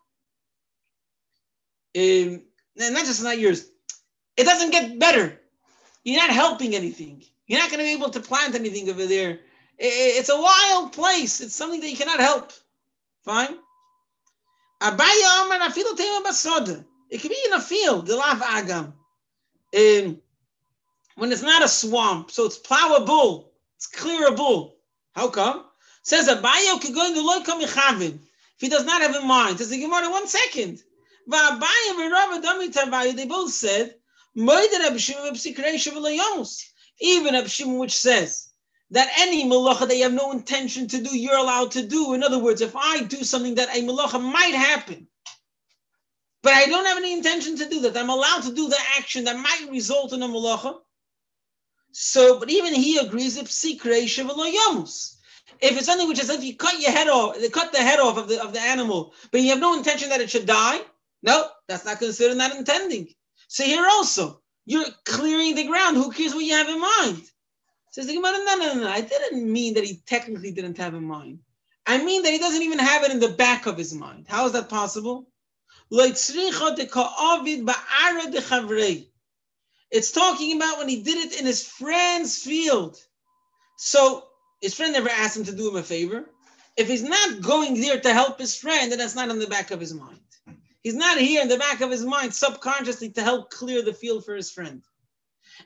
Um, 1.96 2.42
and 2.78 2.94
not 2.94 3.04
just 3.04 3.22
not 3.22 3.38
yours. 3.38 3.68
It 4.36 4.44
doesn't 4.44 4.70
get 4.70 4.98
better. 4.98 5.40
You're 6.04 6.20
not 6.20 6.30
helping 6.30 6.74
anything. 6.74 7.22
You're 7.46 7.60
not 7.60 7.70
going 7.70 7.80
to 7.80 7.84
be 7.84 7.92
able 7.92 8.10
to 8.10 8.20
plant 8.20 8.54
anything 8.54 8.88
over 8.88 9.06
there. 9.06 9.40
It's 9.78 10.28
a 10.28 10.40
wild 10.40 10.92
place. 10.92 11.40
It's 11.40 11.54
something 11.54 11.80
that 11.80 11.90
you 11.90 11.96
cannot 11.96 12.20
help. 12.20 12.52
Fine. 13.24 13.56
It 17.10 17.20
could 17.20 17.30
be 17.30 17.42
in 17.46 17.52
a 17.52 17.60
field, 17.60 18.06
the 18.06 18.16
lav 18.16 18.40
agam. 18.40 18.94
Um, 19.74 20.20
when 21.16 21.32
it's 21.32 21.42
not 21.42 21.62
a 21.62 21.68
swamp, 21.68 22.30
so 22.30 22.46
it's 22.46 22.58
plowable, 22.58 23.48
it's 23.76 23.88
clearable. 23.88 24.72
How 25.14 25.28
come? 25.28 25.64
Says 26.02 26.28
Abaye 26.28 26.80
could 26.80 26.94
go 26.94 27.06
in 27.06 27.14
the 27.14 27.20
loikam 27.20 27.62
If 27.62 28.18
he 28.58 28.68
does 28.68 28.84
not 28.84 29.02
have 29.02 29.14
in 29.14 29.26
mind, 29.26 29.58
says 29.58 29.70
the 29.70 29.80
Gemara, 29.80 30.10
one 30.10 30.26
second. 30.26 30.82
They 31.26 31.38
both 33.26 33.52
said, 33.52 33.94
even 34.34 34.82
Abshim, 37.34 37.78
which 37.78 37.94
says 37.94 38.48
that 38.90 39.12
any 39.18 39.44
malacha 39.44 39.88
that 39.88 39.96
you 39.96 40.02
have 40.02 40.12
no 40.12 40.32
intention 40.32 40.88
to 40.88 41.02
do, 41.02 41.16
you're 41.16 41.36
allowed 41.36 41.70
to 41.72 41.86
do. 41.86 42.14
In 42.14 42.22
other 42.22 42.38
words, 42.38 42.60
if 42.60 42.74
I 42.74 43.02
do 43.02 43.24
something 43.24 43.56
that 43.56 43.76
a 43.76 43.82
malacha 43.82 44.20
might 44.20 44.54
happen, 44.54 45.06
but 46.42 46.54
I 46.54 46.66
don't 46.66 46.86
have 46.86 46.96
any 46.96 47.12
intention 47.12 47.56
to 47.58 47.68
do 47.68 47.80
that. 47.80 47.96
I'm 47.96 48.10
allowed 48.10 48.42
to 48.44 48.52
do 48.52 48.68
the 48.68 48.78
action 48.98 49.24
that 49.24 49.38
might 49.38 49.68
result 49.70 50.12
in 50.12 50.22
a 50.22 50.28
malacha. 50.28 50.78
So, 51.92 52.38
but 52.38 52.50
even 52.50 52.74
he 52.74 52.98
agrees 52.98 53.36
if 53.36 53.48
If 55.60 55.76
it's 55.76 55.86
something 55.86 56.08
which 56.08 56.18
is 56.18 56.30
if 56.30 56.42
you 56.42 56.56
cut 56.56 56.80
your 56.80 56.90
head 56.90 57.08
off, 57.08 57.38
they 57.38 57.48
cut 57.48 57.72
the 57.72 57.78
head 57.78 58.00
off 58.00 58.16
of 58.18 58.28
the 58.28 58.42
of 58.42 58.52
the 58.52 58.60
animal, 58.60 59.14
but 59.30 59.40
you 59.40 59.50
have 59.50 59.60
no 59.60 59.76
intention 59.76 60.08
that 60.08 60.20
it 60.20 60.30
should 60.30 60.46
die, 60.46 60.80
no, 61.22 61.46
that's 61.68 61.84
not 61.84 61.98
considered 61.98 62.36
not 62.36 62.56
intending. 62.56 63.08
So 63.48 63.64
here 63.64 63.86
also, 63.86 64.40
you're 64.64 64.86
clearing 65.04 65.54
the 65.54 65.66
ground. 65.66 65.96
Who 65.96 66.10
cares 66.10 66.34
what 66.34 66.44
you 66.44 66.54
have 66.54 66.68
in 66.68 66.80
mind? 66.80 67.22
Says 67.90 68.06
the 68.06 68.14
Gemara, 68.14 68.38
no, 68.38 68.56
no, 68.56 68.74
no, 68.74 68.80
no. 68.80 68.88
I 68.88 69.02
didn't 69.02 69.52
mean 69.52 69.74
that 69.74 69.84
he 69.84 70.02
technically 70.06 70.50
didn't 70.50 70.78
have 70.78 70.94
in 70.94 71.04
mind. 71.04 71.40
I 71.86 72.02
mean 72.02 72.22
that 72.22 72.32
he 72.32 72.38
doesn't 72.38 72.62
even 72.62 72.78
have 72.78 73.04
it 73.04 73.10
in 73.10 73.20
the 73.20 73.28
back 73.28 73.66
of 73.66 73.76
his 73.76 73.92
mind. 73.92 74.26
How 74.28 74.46
is 74.46 74.52
that 74.52 74.70
possible? 74.70 75.28
It's 79.92 80.10
talking 80.10 80.56
about 80.56 80.78
when 80.78 80.88
he 80.88 81.02
did 81.02 81.18
it 81.18 81.38
in 81.38 81.44
his 81.44 81.66
friend's 81.66 82.38
field. 82.38 82.96
So 83.76 84.24
his 84.62 84.74
friend 84.74 84.94
never 84.94 85.10
asked 85.10 85.36
him 85.36 85.44
to 85.44 85.54
do 85.54 85.68
him 85.68 85.76
a 85.76 85.82
favor. 85.82 86.30
If 86.78 86.88
he's 86.88 87.02
not 87.02 87.42
going 87.42 87.78
there 87.78 88.00
to 88.00 88.14
help 88.14 88.38
his 88.38 88.56
friend, 88.56 88.90
then 88.90 88.98
that's 88.98 89.14
not 89.14 89.28
in 89.28 89.38
the 89.38 89.46
back 89.46 89.70
of 89.70 89.80
his 89.80 89.92
mind. 89.92 90.18
He's 90.82 90.94
not 90.94 91.18
here 91.18 91.42
in 91.42 91.48
the 91.48 91.58
back 91.58 91.82
of 91.82 91.90
his 91.90 92.04
mind 92.04 92.34
subconsciously 92.34 93.10
to 93.10 93.22
help 93.22 93.50
clear 93.50 93.82
the 93.82 93.92
field 93.92 94.24
for 94.24 94.34
his 94.34 94.50
friend. 94.50 94.82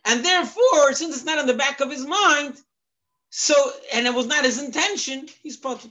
And 0.05 0.25
therefore, 0.25 0.93
since 0.93 1.15
it's 1.15 1.25
not 1.25 1.39
in 1.39 1.47
the 1.47 1.55
back 1.55 1.81
of 1.81 1.91
his 1.91 2.05
mind, 2.05 2.57
so 3.31 3.55
and 3.95 4.07
it 4.07 4.15
was 4.15 4.27
not 4.27 4.45
his 4.45 4.61
intention, 4.61 5.29
he's 5.43 5.57
put. 5.57 5.87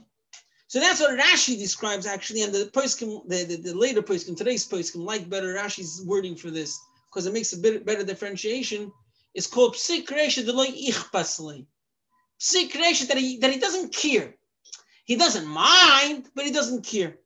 So 0.68 0.78
that's 0.78 1.00
what 1.00 1.18
Rashi 1.18 1.58
describes 1.58 2.06
actually, 2.06 2.42
and 2.42 2.52
the 2.52 2.70
poskim, 2.72 3.26
the, 3.28 3.44
the, 3.44 3.56
the 3.56 3.74
later 3.74 4.02
poskim, 4.02 4.36
today's 4.36 4.68
poskim, 4.68 5.04
like 5.04 5.30
better 5.30 5.54
Rashi's 5.54 6.02
wording 6.04 6.36
for 6.36 6.50
this 6.50 6.78
because 7.08 7.26
it 7.26 7.32
makes 7.32 7.52
a 7.52 7.58
bit 7.58 7.84
better 7.86 8.04
differentiation. 8.04 8.92
It's 9.34 9.46
called 9.46 9.74
psik 9.74 10.06
deloy 10.06 10.88
ichpasle. 10.88 11.66
Psik 12.40 13.08
that 13.08 13.16
he 13.16 13.38
that 13.38 13.52
he 13.52 13.58
doesn't 13.58 13.94
care. 13.94 14.34
He 15.04 15.16
doesn't 15.16 15.46
mind, 15.46 16.28
but 16.34 16.44
he 16.44 16.50
doesn't 16.50 16.84
care. 16.84 17.16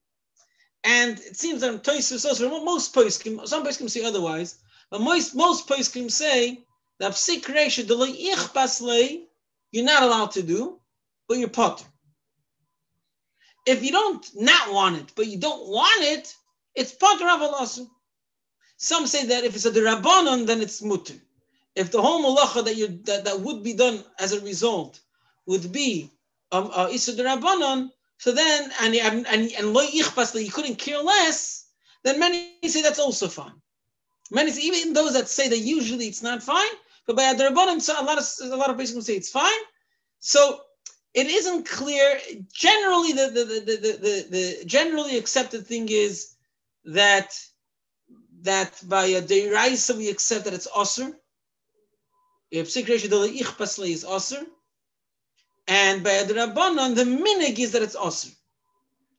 And 0.85 1.19
it 1.19 1.37
seems 1.37 1.61
that 1.61 1.83
Tosfos 1.83 2.27
also 2.27 2.65
most 2.65 2.95
poskim, 2.95 3.47
some 3.47 3.65
poskim 3.65 3.91
say 3.91 4.03
otherwise. 4.03 4.59
But 4.91 5.01
most 5.01 5.35
most 5.35 5.69
poskim 5.69 6.11
say 6.11 6.65
that 6.99 7.13
psik 7.13 7.43
reisha 7.45 7.87
de 7.87 7.95
ich 8.07 9.27
you're 9.73 9.85
not 9.85 10.03
allowed 10.03 10.33
to 10.33 10.43
do, 10.43 10.81
but 11.29 11.39
you're 11.39 11.49
potter. 11.49 11.85
If 13.67 13.85
you 13.85 13.93
don't 13.93 14.27
not 14.35 14.73
want 14.73 14.97
it, 14.97 15.13
but 15.15 15.27
you 15.27 15.39
don't 15.39 15.69
want 15.69 16.03
it, 16.03 16.35
it's 16.75 16.93
potter 16.93 17.25
avalasu. 17.25 17.89
Some 18.83 19.07
say 19.07 19.27
that 19.27 19.45
if 19.45 19.55
it's 19.55 19.67
a 19.67 19.71
derabanan, 19.71 20.47
then 20.47 20.63
it's 20.63 20.81
mutter. 20.81 21.13
If 21.77 21.93
the 21.93 22.01
whole 22.01 22.25
malacha 22.25 22.65
that 22.65 23.05
that, 23.05 23.25
that 23.27 23.41
would 23.41 23.63
be 23.63 23.75
done 23.75 24.03
as 24.19 24.33
a 24.33 24.41
result 24.41 25.01
would 25.45 25.71
be 25.71 26.11
um, 26.51 26.71
uh, 26.73 26.89
Issa 26.91 27.13
derabanan, 27.13 27.91
so 28.17 28.33
then 28.33 28.73
and 28.81 28.95
and 28.95 29.27
and, 29.27 29.75
lo 29.75 29.83
that 29.83 30.43
you 30.43 30.51
couldn't 30.51 30.77
care 30.77 31.03
less, 31.03 31.67
then 32.05 32.19
many 32.19 32.57
say 32.67 32.81
that's 32.81 32.99
also 32.99 33.29
fine. 33.29 33.53
Many 34.31 34.51
say, 34.51 34.63
even 34.63 34.95
those 34.95 35.13
that 35.13 35.29
say 35.29 35.47
that 35.49 35.59
usually 35.59 36.07
it's 36.07 36.23
not 36.23 36.43
fine, 36.43 36.75
but 37.07 37.17
by 37.17 37.25
a 37.25 37.35
derabanan, 37.35 37.83
so 37.83 37.93
a 38.01 38.03
lot 38.03 38.17
of 38.17 38.25
a 38.43 38.57
lot 38.57 38.71
of 38.71 38.79
people 38.79 39.03
say 39.03 39.15
it's 39.15 39.31
fine. 39.31 39.63
So 40.21 40.63
it 41.13 41.27
isn't 41.27 41.69
clear. 41.69 42.19
Generally, 42.51 43.13
the 43.13 43.27
the, 43.27 43.45
the, 43.45 43.61
the, 43.61 43.93
the, 44.07 44.27
the 44.31 44.65
generally 44.65 45.19
accepted 45.19 45.67
thing 45.67 45.91
is 45.91 46.35
that 46.87 47.31
that 48.43 48.81
by 48.89 49.07
a 49.07 49.23
deraisa 49.23 49.97
we 49.97 50.09
accept 50.09 50.45
that 50.45 50.55
it's 50.55 50.69
ich 52.51 52.67
is 52.77 54.05
osir, 54.05 54.47
and 55.69 56.03
by 56.03 56.23
the 56.25 56.35
rabbanon 56.35 56.95
the 56.95 57.05
minig 57.05 57.59
is 57.59 57.73
that 57.73 57.83
it's 57.83 57.97
osir. 57.97 58.35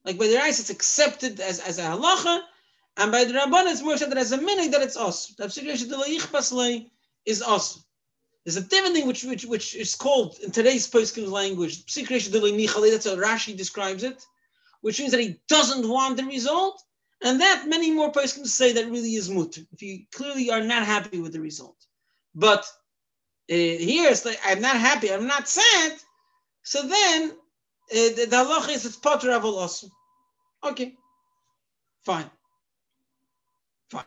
Like 0.04 0.18
by 0.18 0.26
the 0.26 0.36
rice, 0.36 0.58
it's 0.60 0.70
accepted 0.70 1.38
as, 1.40 1.60
as 1.60 1.78
a 1.78 1.82
halacha, 1.82 2.42
and 2.96 3.12
by 3.12 3.24
the 3.24 3.32
rabbanon 3.34 3.72
it's 3.72 3.82
more 3.82 3.94
accepted 3.94 4.18
as 4.18 4.32
a 4.32 4.38
minig 4.38 4.72
that 4.72 4.82
it's 4.82 4.96
osir. 4.96 5.36
That 5.36 5.50
sikresha 5.50 5.86
ich 6.08 6.90
is 7.24 7.42
osir. 7.42 7.82
There's 8.44 8.56
a 8.56 8.62
different 8.62 8.96
thing 8.96 9.06
which 9.06 9.22
which 9.22 9.44
which 9.44 9.76
is 9.76 9.94
called 9.94 10.38
in 10.40 10.50
today's 10.50 10.88
poskim 10.90 11.28
language, 11.30 11.86
sikresha 11.86 12.32
that's 12.90 13.06
how 13.06 13.14
Rashi 13.14 13.56
describes 13.56 14.02
it, 14.02 14.24
which 14.80 14.98
means 14.98 15.12
that 15.12 15.20
he 15.20 15.40
doesn't 15.48 15.88
want 15.88 16.16
the 16.16 16.24
result. 16.24 16.82
And 17.24 17.40
that 17.40 17.66
many 17.68 17.90
more 17.90 18.10
persons 18.10 18.52
say 18.52 18.72
that 18.72 18.90
really 18.90 19.14
is 19.14 19.30
mutter, 19.30 19.62
if 19.72 19.82
you 19.82 20.04
clearly 20.12 20.50
are 20.50 20.62
not 20.62 20.84
happy 20.84 21.20
with 21.20 21.32
the 21.32 21.40
result. 21.40 21.76
But 22.34 22.60
uh, 23.50 23.54
here 23.54 24.10
it's 24.10 24.24
like, 24.24 24.40
I'm 24.44 24.60
not 24.60 24.76
happy, 24.76 25.12
I'm 25.12 25.26
not 25.26 25.48
sad. 25.48 25.92
So 26.64 26.82
then 26.82 27.30
uh, 27.30 27.34
the, 27.90 28.26
the 28.28 28.36
halacha 28.36 28.70
is 28.70 28.86
it's 28.86 28.96
potter 28.96 29.28
aval 29.28 29.54
also. 29.54 29.88
Okay, 30.64 30.94
fine. 32.04 32.30
Fine. 33.90 34.04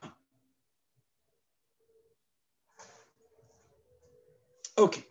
Okay. 4.77 5.05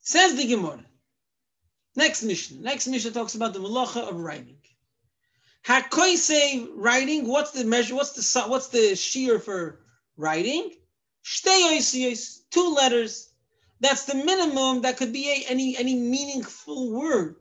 Says 0.00 0.36
the 0.36 0.46
Gemara. 0.46 0.84
Next 1.96 2.22
mission. 2.22 2.62
Next 2.62 2.86
mission 2.86 3.12
talks 3.14 3.34
about 3.34 3.54
the 3.54 3.58
malacha 3.58 4.06
of 4.08 4.20
writing. 4.20 4.58
Hakoise 5.66 6.68
writing. 6.74 7.26
What's 7.26 7.52
the 7.52 7.64
measure? 7.64 7.94
What's 7.94 8.12
the 8.12 8.42
what's 8.48 8.68
the 8.68 8.92
shiur 8.92 9.42
for 9.42 9.80
writing? 10.16 10.72
Two 12.50 12.74
letters. 12.74 13.32
That's 13.80 14.04
the 14.04 14.14
minimum 14.14 14.82
that 14.82 14.98
could 14.98 15.12
be 15.12 15.28
a, 15.30 15.50
any 15.50 15.76
any 15.76 15.94
meaningful 15.94 16.92
word. 16.92 17.36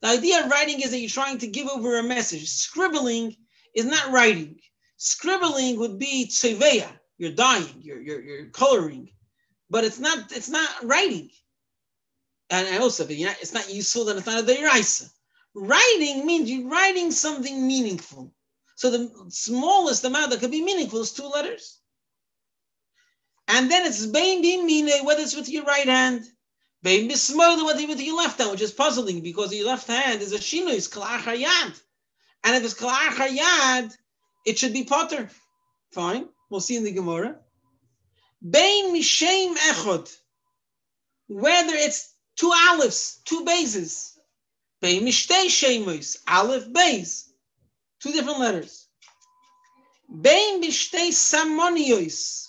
The 0.00 0.08
idea 0.08 0.44
of 0.44 0.50
writing 0.50 0.80
is 0.80 0.90
that 0.90 0.98
you're 0.98 1.08
trying 1.08 1.38
to 1.38 1.46
give 1.46 1.68
over 1.68 1.98
a 1.98 2.02
message. 2.02 2.48
Scribbling 2.48 3.36
is 3.74 3.84
not 3.84 4.10
writing. 4.10 4.58
Scribbling 4.96 5.78
would 5.78 5.98
be 5.98 6.26
tseveya. 6.28 6.88
You're 7.18 7.32
dying. 7.32 7.80
You're, 7.80 8.00
you're, 8.00 8.20
you're 8.20 8.46
coloring, 8.46 9.10
but 9.70 9.84
it's 9.84 10.00
not 10.00 10.32
it's 10.32 10.48
not 10.48 10.68
writing 10.82 11.30
and 12.52 12.68
also, 12.82 13.04
I 13.04 13.06
also 13.08 13.34
it's 13.40 13.54
not 13.54 13.72
useful, 13.72 14.04
then 14.04 14.18
it's 14.18 14.26
not 14.26 14.40
a 14.40 14.42
deraisa. 14.42 15.10
Writing 15.54 16.26
means 16.26 16.50
you're 16.50 16.68
writing 16.68 17.10
something 17.10 17.66
meaningful. 17.66 18.34
So 18.76 18.90
the 18.90 19.10
smallest 19.30 20.04
amount 20.04 20.30
that 20.30 20.40
could 20.40 20.50
be 20.50 20.62
meaningful 20.62 21.00
is 21.00 21.12
two 21.12 21.26
letters. 21.26 21.78
And 23.48 23.70
then 23.70 23.86
it's 23.86 24.04
bein 24.04 24.44
bimine, 24.44 25.02
whether 25.04 25.22
it's 25.22 25.34
with 25.34 25.48
your 25.48 25.64
right 25.64 25.88
hand, 25.88 26.24
bein 26.82 27.08
bismoda, 27.08 27.64
whether 27.64 27.80
it's 27.80 27.88
with 27.88 28.02
your 28.02 28.18
left 28.18 28.38
hand, 28.38 28.50
which 28.50 28.60
is 28.60 28.72
puzzling 28.72 29.22
because 29.22 29.54
your 29.54 29.66
left 29.66 29.86
hand 29.86 30.20
is 30.20 30.34
a 30.34 30.38
shino, 30.38 30.74
is 30.74 30.88
kalach 30.88 31.22
yad. 31.22 31.80
And 32.44 32.56
if 32.56 32.64
it's 32.64 32.74
kalach 32.74 33.16
yad, 33.34 33.96
it 34.44 34.58
should 34.58 34.74
be 34.74 34.84
potter. 34.84 35.30
Fine, 35.92 36.28
we'll 36.50 36.60
see 36.60 36.76
in 36.76 36.84
the 36.84 36.92
Gemara. 36.92 37.36
Bein 38.46 38.94
mishem 38.94 39.56
echod, 39.56 40.14
whether 41.28 41.72
it's 41.74 42.11
two 42.36 42.52
olives, 42.68 43.20
two 43.24 43.44
bases. 43.44 44.18
Beimishtei 44.82 45.46
shemos, 45.46 46.16
aleph 46.26 46.68
beis, 46.68 47.28
two 48.00 48.12
different 48.12 48.40
letters. 48.40 48.88
Bein 50.20 50.62
bishtei 50.62 51.10
samonios. 51.10 52.46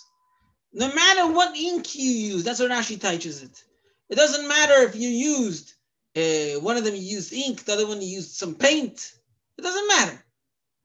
No 0.72 0.92
matter 0.92 1.32
what 1.32 1.56
ink 1.56 1.94
you 1.94 2.10
use, 2.10 2.44
that's 2.44 2.58
what 2.58 2.70
Rashi 2.70 3.00
teaches 3.00 3.42
it. 3.42 3.62
It 4.10 4.16
doesn't 4.16 4.48
matter 4.48 4.82
if 4.82 4.96
you 4.96 5.08
used 5.08 5.74
uh, 6.16 6.60
one 6.60 6.76
of 6.76 6.84
them 6.84 6.94
used 6.94 7.32
ink, 7.32 7.64
the 7.64 7.72
other 7.72 7.86
one 7.86 8.00
used 8.00 8.36
some 8.36 8.54
paint. 8.54 9.14
It 9.58 9.62
doesn't 9.62 9.88
matter. 9.88 10.24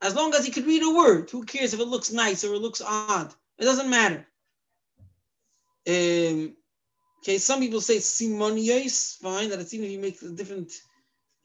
As 0.01 0.15
long 0.15 0.33
as 0.33 0.45
he 0.45 0.51
could 0.51 0.65
read 0.65 0.83
a 0.83 0.89
word, 0.95 1.29
who 1.29 1.43
cares 1.43 1.73
if 1.73 1.79
it 1.79 1.87
looks 1.87 2.11
nice 2.11 2.43
or 2.43 2.53
it 2.53 2.61
looks 2.61 2.81
odd? 2.81 3.33
It 3.57 3.65
doesn't 3.65 3.89
matter. 3.89 4.25
Um, 5.87 6.55
Okay, 7.21 7.37
some 7.37 7.59
people 7.59 7.81
say 7.81 7.97
simonios, 7.97 9.17
fine, 9.17 9.49
that 9.49 9.59
it's 9.59 9.73
even 9.73 9.87
if 9.87 9.91
you 9.91 9.99
make 9.99 10.19
different 10.35 10.71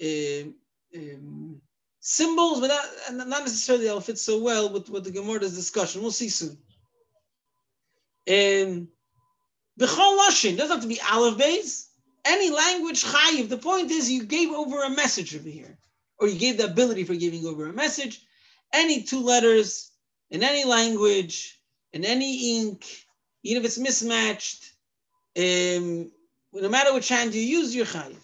uh, 0.00 0.48
um, 0.96 1.60
symbols, 1.98 2.60
but 2.60 2.68
not, 3.10 3.26
not 3.28 3.40
necessarily 3.40 3.84
they'll 3.84 4.00
fit 4.00 4.18
so 4.18 4.40
well 4.40 4.72
with, 4.72 4.88
with 4.88 5.04
the 5.04 5.10
Gemara's 5.10 5.56
discussion. 5.56 6.00
We'll 6.00 6.12
see 6.12 6.28
soon. 6.28 6.56
Um, 8.28 8.88
B'chol 9.80 10.18
Lashin, 10.20 10.56
doesn't 10.56 10.76
have 10.76 10.82
to 10.82 10.88
be 10.88 11.00
Aleph 11.00 11.38
Beis. 11.38 11.86
Any 12.24 12.50
language, 12.50 13.04
Chayiv. 13.04 13.48
The 13.48 13.58
point 13.58 13.90
is 13.90 14.10
you 14.10 14.24
gave 14.24 14.50
over 14.50 14.82
a 14.82 14.90
message 14.90 15.34
over 15.34 15.48
here, 15.48 15.76
or 16.18 16.28
you 16.28 16.38
gave 16.38 16.56
the 16.56 16.66
ability 16.66 17.04
for 17.04 17.14
giving 17.14 17.44
over 17.44 17.66
a 17.66 17.72
message. 17.72 18.22
Any 18.72 19.02
two 19.02 19.20
letters 19.20 19.90
in 20.30 20.42
any 20.42 20.64
language, 20.64 21.60
in 21.92 22.04
any 22.04 22.60
ink, 22.60 22.86
even 23.42 23.62
if 23.62 23.66
it's 23.66 23.78
mismatched, 23.78 24.73
um, 25.36 26.10
no 26.52 26.68
matter 26.68 26.94
which 26.94 27.08
hand 27.08 27.34
you 27.34 27.42
use, 27.42 27.74
you're 27.74 27.86
chayiv. 27.86 28.16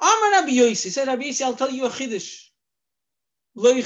Amar 0.00 0.30
Rabbi 0.32 0.50
Yossi 0.50 0.90
said, 0.90 1.06
Rabbi 1.06 1.24
Yossi, 1.24 1.42
I'll 1.42 1.54
tell 1.54 1.70
you 1.70 1.86
a 1.86 1.90
chiddush. 1.90 2.48
Why 3.54 3.80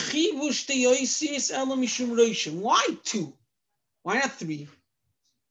two? 3.04 3.34
Why 4.02 4.14
not 4.14 4.32
three? 4.32 4.66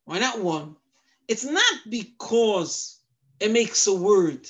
Why 0.06 0.20
not 0.20 0.42
one? 0.42 0.76
It's 1.28 1.46
not 1.46 1.76
because 1.88 3.00
it 3.40 3.52
makes 3.52 3.86
a 3.86 3.94
word. 3.94 4.50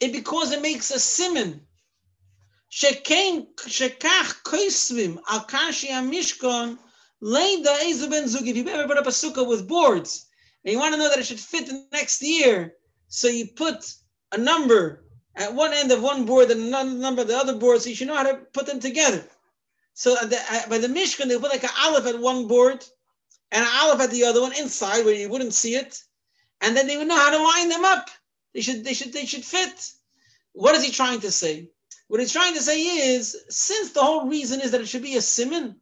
It 0.00 0.12
because 0.12 0.50
it 0.50 0.62
makes 0.62 0.90
a 0.90 0.98
simon. 0.98 1.60
If 2.82 3.04
you've 8.56 8.68
ever 8.68 8.88
put 8.88 8.98
up 8.98 9.06
a 9.06 9.10
sukkah 9.10 9.46
with 9.46 9.68
boards 9.68 10.26
and 10.64 10.72
you 10.72 10.78
want 10.78 10.94
to 10.94 10.98
know 10.98 11.08
that 11.08 11.18
it 11.18 11.26
should 11.26 11.40
fit 11.40 11.66
the 11.66 11.86
next 11.92 12.22
year, 12.22 12.74
so 13.08 13.28
you 13.28 13.46
put 13.46 13.94
a 14.32 14.38
number 14.38 15.04
at 15.34 15.54
one 15.54 15.72
end 15.72 15.90
of 15.92 16.02
one 16.02 16.24
board 16.24 16.50
and 16.50 16.60
another 16.60 16.90
number 16.90 17.22
at 17.22 17.28
the 17.28 17.36
other 17.36 17.56
board, 17.56 17.80
so 17.80 17.88
you 17.88 17.94
should 17.94 18.08
know 18.08 18.16
how 18.16 18.30
to 18.30 18.38
put 18.52 18.66
them 18.66 18.80
together. 18.80 19.24
So 19.94 20.14
the, 20.14 20.38
by 20.68 20.78
the 20.78 20.88
Mishkan, 20.88 21.28
they 21.28 21.38
put 21.38 21.50
like 21.50 21.64
an 21.64 21.70
aleph 21.78 22.06
at 22.06 22.20
one 22.20 22.46
board 22.48 22.84
and 23.50 23.64
an 23.64 23.70
aleph 23.80 24.00
at 24.00 24.10
the 24.10 24.24
other 24.24 24.40
one 24.40 24.56
inside 24.58 25.04
where 25.04 25.14
you 25.14 25.28
wouldn't 25.28 25.54
see 25.54 25.74
it, 25.74 26.02
and 26.60 26.76
then 26.76 26.86
they 26.86 26.96
would 26.96 27.08
know 27.08 27.16
how 27.16 27.30
to 27.30 27.42
line 27.42 27.68
them 27.68 27.84
up. 27.84 28.08
They 28.54 28.60
should, 28.60 28.84
they 28.84 28.94
should, 28.94 29.12
they 29.12 29.26
should 29.26 29.44
fit. 29.44 29.92
What 30.52 30.74
is 30.74 30.84
he 30.84 30.92
trying 30.92 31.20
to 31.20 31.30
say? 31.30 31.70
What 32.08 32.20
he's 32.20 32.32
trying 32.32 32.54
to 32.54 32.60
say 32.60 32.80
is, 32.80 33.36
since 33.48 33.92
the 33.92 34.02
whole 34.02 34.28
reason 34.28 34.60
is 34.60 34.70
that 34.72 34.82
it 34.82 34.88
should 34.88 35.02
be 35.02 35.16
a 35.16 35.22
simon, 35.22 35.76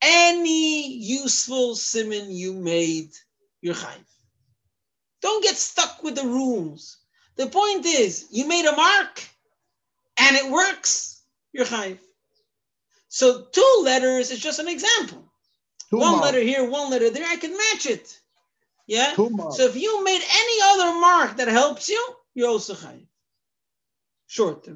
any 0.00 0.94
useful 0.94 1.74
simon 1.74 2.30
you 2.30 2.52
made, 2.52 3.10
you're 3.60 3.74
chayv. 3.74 4.04
Don't 5.24 5.42
get 5.42 5.56
stuck 5.56 6.02
with 6.02 6.16
the 6.16 6.28
rules. 6.40 6.98
The 7.36 7.46
point 7.46 7.86
is, 7.86 8.26
you 8.30 8.46
made 8.46 8.66
a 8.66 8.76
mark 8.76 9.26
and 10.18 10.36
it 10.36 10.52
works, 10.52 11.22
you're 11.54 11.64
chayiv. 11.64 11.98
So 13.08 13.46
two 13.50 13.80
letters 13.84 14.30
is 14.30 14.38
just 14.38 14.58
an 14.58 14.68
example. 14.68 15.24
Two 15.88 15.96
one 15.98 16.20
letter 16.20 16.40
here, 16.40 16.68
one 16.68 16.90
letter 16.90 17.08
there, 17.08 17.26
I 17.26 17.36
can 17.36 17.56
match 17.56 17.86
it. 17.86 18.20
Yeah? 18.86 19.14
So 19.14 19.62
if 19.64 19.76
you 19.76 20.04
made 20.04 20.20
any 20.42 20.58
other 20.70 21.00
mark 21.00 21.38
that 21.38 21.48
helps 21.48 21.88
you, 21.88 22.02
you're 22.34 22.50
also 22.50 22.74
chayiv. 22.74 23.06
Short, 24.26 24.68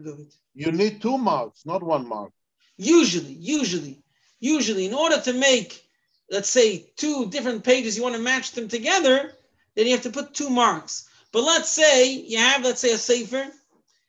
You 0.54 0.72
need 0.72 1.02
two 1.02 1.18
marks, 1.18 1.66
not 1.66 1.82
one 1.82 2.08
mark. 2.08 2.32
Usually, 2.78 3.34
usually, 3.34 4.02
usually, 4.40 4.86
in 4.86 4.94
order 4.94 5.20
to 5.20 5.34
make, 5.34 5.86
let's 6.30 6.48
say, 6.48 6.90
two 6.96 7.28
different 7.28 7.64
pages, 7.64 7.98
you 7.98 8.02
want 8.02 8.14
to 8.14 8.22
match 8.22 8.52
them 8.52 8.68
together, 8.68 9.34
then 9.78 9.86
you 9.86 9.92
have 9.92 10.02
to 10.02 10.10
put 10.10 10.34
two 10.34 10.50
marks. 10.50 11.08
But 11.32 11.44
let's 11.44 11.70
say 11.70 12.10
you 12.10 12.38
have, 12.38 12.64
let's 12.64 12.80
say, 12.80 12.92
a 12.92 12.98
sefer, 12.98 13.46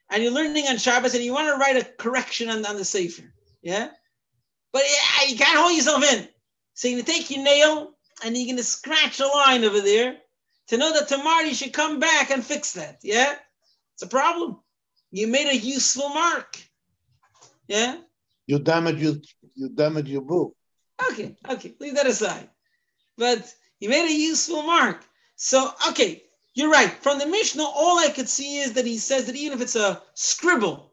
and 0.09 0.23
you're 0.23 0.31
learning 0.31 0.65
on 0.65 0.77
Shabbos, 0.77 1.13
and 1.13 1.23
you 1.23 1.31
want 1.31 1.47
to 1.47 1.57
write 1.57 1.77
a 1.77 1.85
correction 1.85 2.49
on, 2.49 2.65
on 2.65 2.75
the 2.75 2.83
sefer, 2.83 3.31
yeah. 3.61 3.89
But 4.73 4.81
yeah, 4.81 5.27
you 5.27 5.37
can't 5.37 5.59
hold 5.59 5.75
yourself 5.75 6.03
in. 6.03 6.27
So 6.73 6.87
you're 6.87 7.01
gonna 7.01 7.13
take 7.13 7.29
your 7.29 7.43
nail 7.43 7.93
and 8.23 8.35
you're 8.35 8.51
gonna 8.51 8.63
scratch 8.63 9.19
a 9.19 9.27
line 9.27 9.63
over 9.63 9.79
there 9.79 10.17
to 10.69 10.77
know 10.77 10.91
that 10.93 11.07
tomorrow 11.07 11.43
you 11.43 11.53
should 11.53 11.73
come 11.73 11.99
back 11.99 12.31
and 12.31 12.43
fix 12.43 12.73
that. 12.73 12.99
Yeah, 13.03 13.35
it's 13.93 14.03
a 14.03 14.07
problem. 14.07 14.59
You 15.11 15.27
made 15.27 15.47
a 15.47 15.55
useful 15.55 16.09
mark. 16.09 16.57
Yeah. 17.67 17.97
You 18.47 18.57
damage 18.57 19.01
you 19.01 19.21
you 19.53 19.69
damage 19.69 20.09
your 20.09 20.21
book. 20.21 20.55
Okay, 21.11 21.35
okay, 21.47 21.75
leave 21.79 21.95
that 21.95 22.07
aside. 22.07 22.49
But 23.17 23.53
you 23.79 23.89
made 23.89 24.09
a 24.09 24.13
useful 24.13 24.63
mark. 24.63 25.03
So 25.41 25.71
okay, 25.87 26.21
you're 26.53 26.69
right. 26.69 26.91
From 26.91 27.17
the 27.17 27.25
Mishnah, 27.25 27.63
all 27.63 27.97
I 27.97 28.09
could 28.09 28.27
see 28.27 28.57
is 28.57 28.73
that 28.73 28.85
he 28.85 28.97
says 28.97 29.25
that 29.25 29.37
even 29.37 29.57
if 29.57 29.61
it's 29.61 29.77
a 29.77 30.01
scribble, 30.13 30.91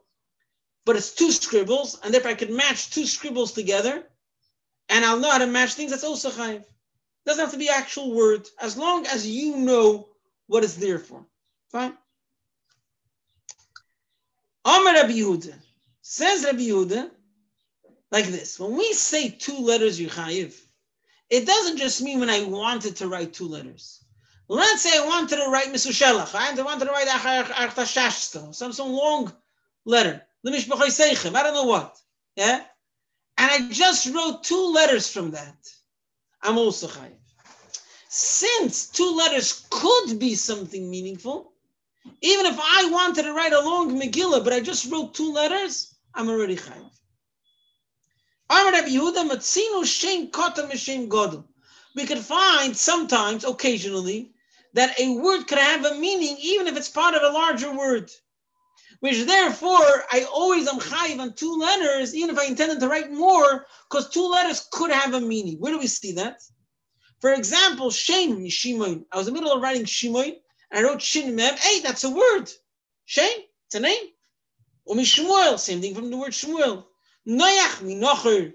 but 0.85 0.95
it's 0.95 1.11
two 1.11 1.33
scribbles, 1.33 1.99
and 2.05 2.15
if 2.15 2.25
I 2.25 2.35
could 2.35 2.51
match 2.51 2.91
two 2.91 3.07
scribbles 3.07 3.51
together, 3.51 4.05
and 4.89 5.05
I'll 5.05 5.19
know 5.19 5.33
how 5.33 5.39
to 5.39 5.49
match 5.49 5.75
things, 5.75 5.91
that's 5.91 6.05
also 6.05 6.31
chayiv. 6.31 6.65
Doesn't 7.25 7.45
have 7.45 7.53
to 7.55 7.59
be 7.59 7.69
actual 7.69 8.15
word, 8.15 8.47
as 8.61 8.77
long 8.77 9.05
as 9.09 9.27
you 9.27 9.57
know 9.57 10.11
what 10.47 10.63
it's 10.63 10.77
there 10.77 11.01
for. 11.01 11.27
Fine. 11.73 11.99
Amar 14.65 14.95
Rabbi 14.95 15.15
Yehuda 15.15 15.55
says 16.03 16.45
Rabbi 16.45 16.69
Yehuda 16.69 17.11
like 18.13 18.27
this: 18.27 18.61
When 18.61 18.77
we 18.77 18.93
say 18.93 19.29
two 19.29 19.59
letters 19.59 19.99
Yuchayiv, 19.99 20.57
it 21.31 21.47
doesn't 21.47 21.79
just 21.79 22.01
mean 22.01 22.21
when 22.21 22.31
I 22.31 22.45
wanted 22.45 22.95
to 22.97 23.09
write 23.09 23.35
two 23.35 23.49
letters. 23.49 24.05
Let's 24.49 24.83
say 24.83 24.97
I 24.97 25.07
wanted 25.07 25.37
to 25.37 25.49
write 25.49 25.73
Mr. 25.73 25.91
Misushelach, 25.91 26.35
I 26.35 26.63
wanted 26.63 26.85
to 26.85 26.91
write 26.93 27.09
Artashashto, 27.09 28.55
some 28.55 28.73
some 28.73 28.91
long 28.93 29.33
letter. 29.85 30.23
I 30.47 30.51
don't 30.51 31.55
know 31.55 31.65
what. 31.65 31.99
Yeah, 32.37 32.63
and 33.39 33.51
I 33.51 33.69
just 33.73 34.07
wrote 34.15 34.45
two 34.45 34.73
letters 34.73 35.11
from 35.11 35.33
that. 35.33 35.57
I'm 36.43 36.59
also 36.59 36.87
chayiv. 36.87 37.17
Since 38.09 38.87
two 38.89 39.17
letters 39.17 39.67
could 39.69 40.19
be 40.21 40.37
something 40.37 40.89
meaningful, 40.89 41.53
even 42.21 42.47
if 42.47 42.57
I 42.59 42.89
wanted 42.91 43.25
to 43.25 43.33
write 43.33 43.53
a 43.53 43.61
long 43.61 44.01
Megillah, 44.01 44.45
but 44.45 44.53
I 44.53 44.61
just 44.61 44.91
wrote 44.93 45.15
two 45.15 45.33
letters, 45.33 45.95
I'm 46.15 46.29
already 46.29 46.57
chayiv. 46.57 46.93
We 51.97 52.07
could 52.07 52.19
find 52.19 52.77
sometimes, 52.77 53.45
occasionally, 53.45 54.33
that 54.77 54.99
a 55.01 55.17
word 55.17 55.49
could 55.49 55.59
have 55.59 55.85
a 55.87 55.95
meaning 55.99 56.37
even 56.41 56.67
if 56.67 56.77
it's 56.77 56.89
part 56.89 57.15
of 57.15 57.23
a 57.23 57.33
larger 57.33 57.75
word. 57.75 58.11
Which 59.01 59.25
therefore 59.25 60.05
I 60.11 60.27
always 60.33 60.69
am 60.69 60.79
chayiv 60.79 61.19
on 61.19 61.35
two 61.35 61.57
letters, 61.57 62.15
even 62.15 62.31
if 62.31 62.39
I 62.39 62.45
intended 62.45 62.81
to 62.81 62.89
write 62.89 63.11
more, 63.11 63.67
because 63.91 64.11
two 64.11 64.29
letters 64.29 64.69
could 64.71 64.91
have 64.91 65.15
a 65.15 65.21
meaning. 65.21 65.57
Where 65.59 65.73
do 65.73 65.79
we 65.79 65.87
see 65.87 66.12
that? 66.12 66.43
For 67.21 67.33
example, 67.33 67.91
Shem 67.91 68.45
Shimoin. 68.47 69.05
I 69.11 69.17
was 69.17 69.29
in 69.29 69.35
the 69.35 69.41
middle 69.41 69.55
of 69.55 69.62
writing 69.62 69.85
Shimoin, 69.85 70.37
and 70.71 70.87
I 70.87 70.89
wrote 70.89 71.03
Shin 71.03 71.35
Mem. 71.35 71.57
Hey, 71.57 71.81
that's 71.81 72.05
a 72.05 72.11
word. 72.11 72.45
Shem, 73.07 73.31
it's 73.67 73.75
a 73.75 73.81
name. 73.81 74.09
Umi 74.87 75.05
Shmuel, 75.05 75.59
same 75.59 75.81
thing 75.81 75.95
from 75.95 76.11
the 76.11 76.17
word 76.19 76.33
Shmuel. 76.33 76.85
Noach 77.27 77.83
mi 77.83 77.97
Nachor. 77.97 78.53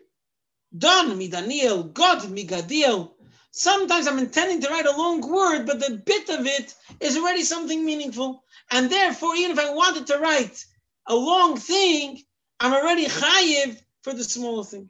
Don 0.77 1.17
mi 1.17 1.29
Daniel. 1.29 1.83
Gad 1.83 2.29
mi 2.29 2.45
Gadiel. 2.45 3.11
Sometimes 3.51 4.07
I'm 4.07 4.17
intending 4.17 4.61
to 4.61 4.69
write 4.69 4.85
a 4.85 4.97
long 4.97 5.21
word, 5.21 5.65
but 5.65 5.79
the 5.79 6.01
bit 6.05 6.29
of 6.29 6.45
it 6.45 6.73
is 6.99 7.17
already 7.17 7.43
something 7.43 7.85
meaningful. 7.85 8.43
And 8.71 8.89
therefore, 8.89 9.35
even 9.35 9.51
if 9.51 9.59
I 9.59 9.73
wanted 9.73 10.07
to 10.07 10.19
write 10.19 10.63
a 11.07 11.15
long 11.15 11.57
thing, 11.57 12.21
I'm 12.59 12.73
already 12.73 13.05
chayiv 13.05 13.81
for 14.03 14.13
the 14.13 14.23
small 14.23 14.63
thing. 14.63 14.89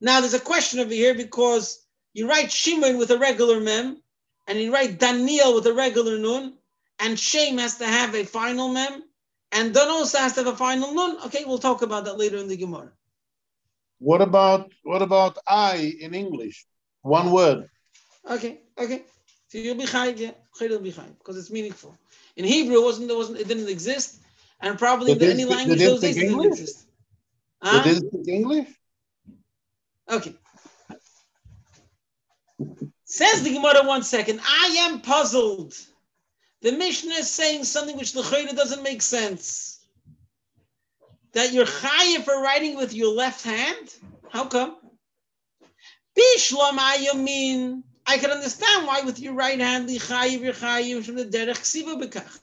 Now, 0.00 0.20
there's 0.20 0.34
a 0.34 0.40
question 0.40 0.80
over 0.80 0.92
here 0.92 1.14
because 1.14 1.84
you 2.12 2.28
write 2.28 2.52
Shimon 2.52 2.96
with 2.96 3.10
a 3.10 3.18
regular 3.18 3.60
mem, 3.60 4.00
and 4.46 4.58
you 4.58 4.72
write 4.72 4.98
Daniel 4.98 5.54
with 5.54 5.66
a 5.66 5.74
regular 5.74 6.18
nun, 6.18 6.54
and 6.98 7.18
Shem 7.18 7.58
has 7.58 7.78
to 7.78 7.86
have 7.86 8.14
a 8.14 8.24
final 8.24 8.68
mem, 8.68 9.02
and 9.52 9.74
Don 9.74 9.88
also 9.88 10.18
has 10.18 10.34
to 10.34 10.44
have 10.44 10.54
a 10.54 10.56
final 10.56 10.94
nun. 10.94 11.18
Okay, 11.26 11.44
we'll 11.44 11.58
talk 11.58 11.82
about 11.82 12.04
that 12.04 12.18
later 12.18 12.36
in 12.36 12.48
the 12.48 12.56
Gemara. 12.56 12.92
What 13.98 14.22
about 14.22 14.72
what 14.82 15.02
about 15.02 15.38
I 15.46 15.94
in 16.00 16.14
English? 16.14 16.66
One 17.02 17.32
word. 17.32 17.68
Okay, 18.30 18.60
okay. 18.78 19.02
So 19.48 19.58
you'll 19.58 19.74
be 19.74 19.84
chayiv, 19.84 20.18
yeah. 20.18 20.30
You'll 20.60 20.78
be 20.78 20.92
chayiv 20.92 21.18
because 21.18 21.36
it's 21.36 21.50
meaningful. 21.50 21.96
In 22.36 22.44
Hebrew, 22.44 22.76
it 22.76 22.84
wasn't 22.84 23.08
there 23.08 23.16
wasn't 23.16 23.40
it 23.40 23.48
didn't 23.48 23.68
exist, 23.68 24.20
and 24.60 24.78
probably 24.78 25.12
in 25.12 25.22
any 25.22 25.44
language 25.44 25.80
those 25.80 26.00
days 26.00 26.14
didn't 26.14 26.44
exist. 26.44 26.86
Huh? 27.60 27.82
They 27.82 27.90
didn't 27.94 28.08
speak 28.08 28.28
English. 28.28 28.68
Okay. 30.10 30.34
Says 33.04 33.42
the 33.42 33.52
Gemara 33.52 33.84
one 33.84 34.04
second. 34.04 34.40
I 34.44 34.76
am 34.80 35.00
puzzled. 35.00 35.74
The 36.62 36.72
Mishnah 36.72 37.14
is 37.14 37.30
saying 37.30 37.64
something 37.64 37.96
which 37.96 38.12
the 38.12 38.22
Chayda 38.22 38.54
doesn't 38.54 38.84
make 38.84 39.02
sense. 39.02 39.84
That 41.32 41.52
you're 41.52 41.66
chayiv 41.66 42.24
for 42.24 42.40
writing 42.40 42.76
with 42.76 42.94
your 42.94 43.12
left 43.12 43.44
hand. 43.44 43.94
How 44.30 44.44
come? 44.44 44.76
Bishlam 46.16 46.78
ayamin. 46.78 47.82
I 48.10 48.18
can 48.18 48.32
understand 48.32 48.88
why 48.88 49.02
with 49.02 49.20
your 49.20 49.34
right 49.34 49.60
hand, 49.60 49.88
chayiv, 49.88 50.40
you're 50.40 50.52
chayiv 50.52 51.04
from 51.04 51.14
the 51.14 51.26
derech 51.26 51.60
ksiva 51.60 51.94
bekach. 52.02 52.40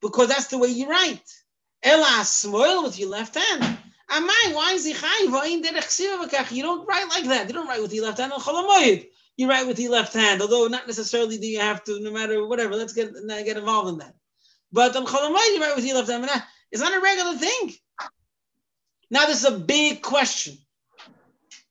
Because 0.00 0.28
that's 0.28 0.46
the 0.46 0.58
way 0.58 0.68
you 0.68 0.88
write. 0.88 1.28
Ela 1.82 2.22
smoil 2.24 2.84
with 2.84 2.96
your 2.96 3.08
left 3.08 3.34
hand. 3.36 3.76
Amai, 4.08 4.54
why 4.54 4.74
is 4.74 4.84
he 4.84 4.94
chayiv? 4.94 5.52
in 5.52 5.62
derech? 5.64 6.52
You 6.52 6.62
don't 6.62 6.86
write 6.86 7.08
like 7.08 7.24
that. 7.24 7.48
You 7.48 7.54
don't 7.54 7.66
write 7.66 7.82
with 7.82 7.92
your 7.92 8.04
left 8.04 8.20
hand. 8.20 8.32
You 9.36 9.48
write 9.48 9.66
with 9.66 9.80
your 9.80 9.90
left 9.90 10.12
hand, 10.12 10.42
although 10.42 10.68
not 10.68 10.86
necessarily 10.86 11.38
do 11.38 11.48
you 11.48 11.58
have 11.58 11.82
to, 11.82 11.98
no 11.98 12.12
matter 12.12 12.46
whatever. 12.46 12.76
Let's 12.76 12.92
get 12.92 13.08
uh, 13.08 13.42
get 13.42 13.56
involved 13.56 13.88
in 13.88 13.98
that. 13.98 14.14
But 14.70 14.94
on 14.94 15.06
cholamoyed, 15.06 15.54
you 15.54 15.60
write 15.60 15.74
with 15.74 15.86
your 15.86 15.96
left 15.96 16.08
hand. 16.08 16.30
It's 16.70 16.82
not 16.82 16.96
a 16.96 17.00
regular 17.00 17.34
thing. 17.34 17.74
Now, 19.10 19.26
this 19.26 19.44
is 19.44 19.52
a 19.52 19.58
big 19.58 20.02
question. 20.02 20.56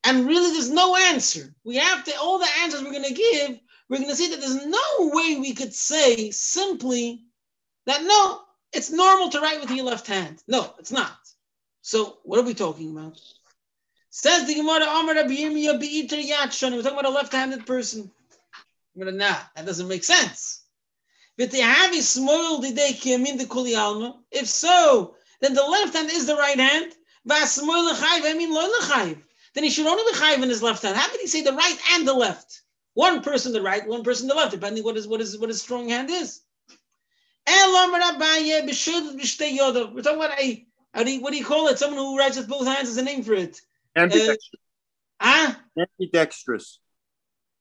And 0.07 0.25
really, 0.25 0.51
there's 0.51 0.69
no 0.69 0.95
answer. 0.95 1.53
We 1.65 1.75
have 1.75 2.05
to, 2.05 2.17
all 2.21 2.39
the 2.39 2.47
answers 2.61 2.81
we're 2.81 2.93
going 2.93 3.03
to 3.03 3.13
give, 3.13 3.59
we're 3.89 3.97
going 3.97 4.09
to 4.09 4.15
see 4.15 4.29
that 4.29 4.39
there's 4.39 4.65
no 4.65 5.11
way 5.11 5.35
we 5.37 5.53
could 5.53 5.73
say 5.73 6.31
simply 6.31 7.25
that 7.87 8.03
no, 8.03 8.39
it's 8.71 8.89
normal 8.89 9.27
to 9.31 9.41
write 9.41 9.59
with 9.59 9.69
your 9.69 9.83
left 9.83 10.07
hand. 10.07 10.41
No, 10.47 10.73
it's 10.79 10.93
not. 10.93 11.17
So, 11.81 12.19
what 12.23 12.39
are 12.39 12.43
we 12.43 12.53
talking 12.53 12.95
about? 12.95 13.19
Says 14.09 14.47
the 14.47 14.55
Gemara, 14.55 14.85
Amar 14.85 15.15
We're 15.15 16.83
talking 16.83 16.99
about 16.99 17.03
a 17.03 17.09
left 17.09 17.33
handed 17.33 17.65
person. 17.65 18.09
To, 18.97 19.11
nah, 19.11 19.35
that 19.57 19.65
doesn't 19.65 19.89
make 19.89 20.05
sense. 20.05 20.63
But 21.37 21.51
they 21.51 21.59
have 21.59 21.93
a 21.93 22.01
small 22.01 22.63
in 22.63 22.75
the 22.75 23.47
kuli 23.49 23.75
alma. 23.75 24.21
If 24.31 24.47
so, 24.47 25.15
then 25.41 25.53
the 25.53 25.63
left 25.63 25.95
hand 25.95 26.09
is 26.09 26.27
the 26.27 26.35
right 26.37 26.57
hand 26.57 26.93
then 29.57 29.63
he 29.63 29.71
should 29.71 29.87
only 29.87 30.03
be 30.11 30.17
chayiv 30.19 30.43
in 30.43 30.49
his 30.49 30.61
left 30.61 30.83
hand. 30.83 30.95
How 30.95 31.09
can 31.09 31.19
he 31.19 31.25
say 31.25 31.41
the 31.41 31.51
right 31.51 31.77
and 31.93 32.07
the 32.07 32.13
left? 32.13 32.61
One 32.93 33.23
person 33.23 33.53
the 33.53 33.61
right, 33.61 33.87
one 33.87 34.03
person 34.03 34.27
the 34.27 34.35
left, 34.35 34.51
depending 34.51 34.83
what 34.83 34.95
is 34.95 35.07
what 35.07 35.19
is 35.19 35.35
what 35.39 35.49
his 35.49 35.63
strong 35.63 35.89
hand 35.89 36.11
is. 36.11 36.41
We're 37.47 37.93
talking 40.03 40.19
about 40.19 40.39
a 40.39 40.67
how 40.93 41.03
do 41.03 41.11
you, 41.11 41.21
what 41.21 41.31
do 41.31 41.37
you 41.37 41.45
call 41.45 41.69
it? 41.69 41.79
Someone 41.79 41.97
who 41.97 42.19
writes 42.19 42.37
with 42.37 42.47
both 42.47 42.67
hands 42.67 42.89
is 42.89 42.97
a 42.97 43.03
name 43.03 43.23
for 43.23 43.33
it. 43.33 43.59
Ambidextrous. 43.95 44.37
Uh, 45.19 45.55
ah? 45.55 45.59
Ambidextrous. 45.75 46.79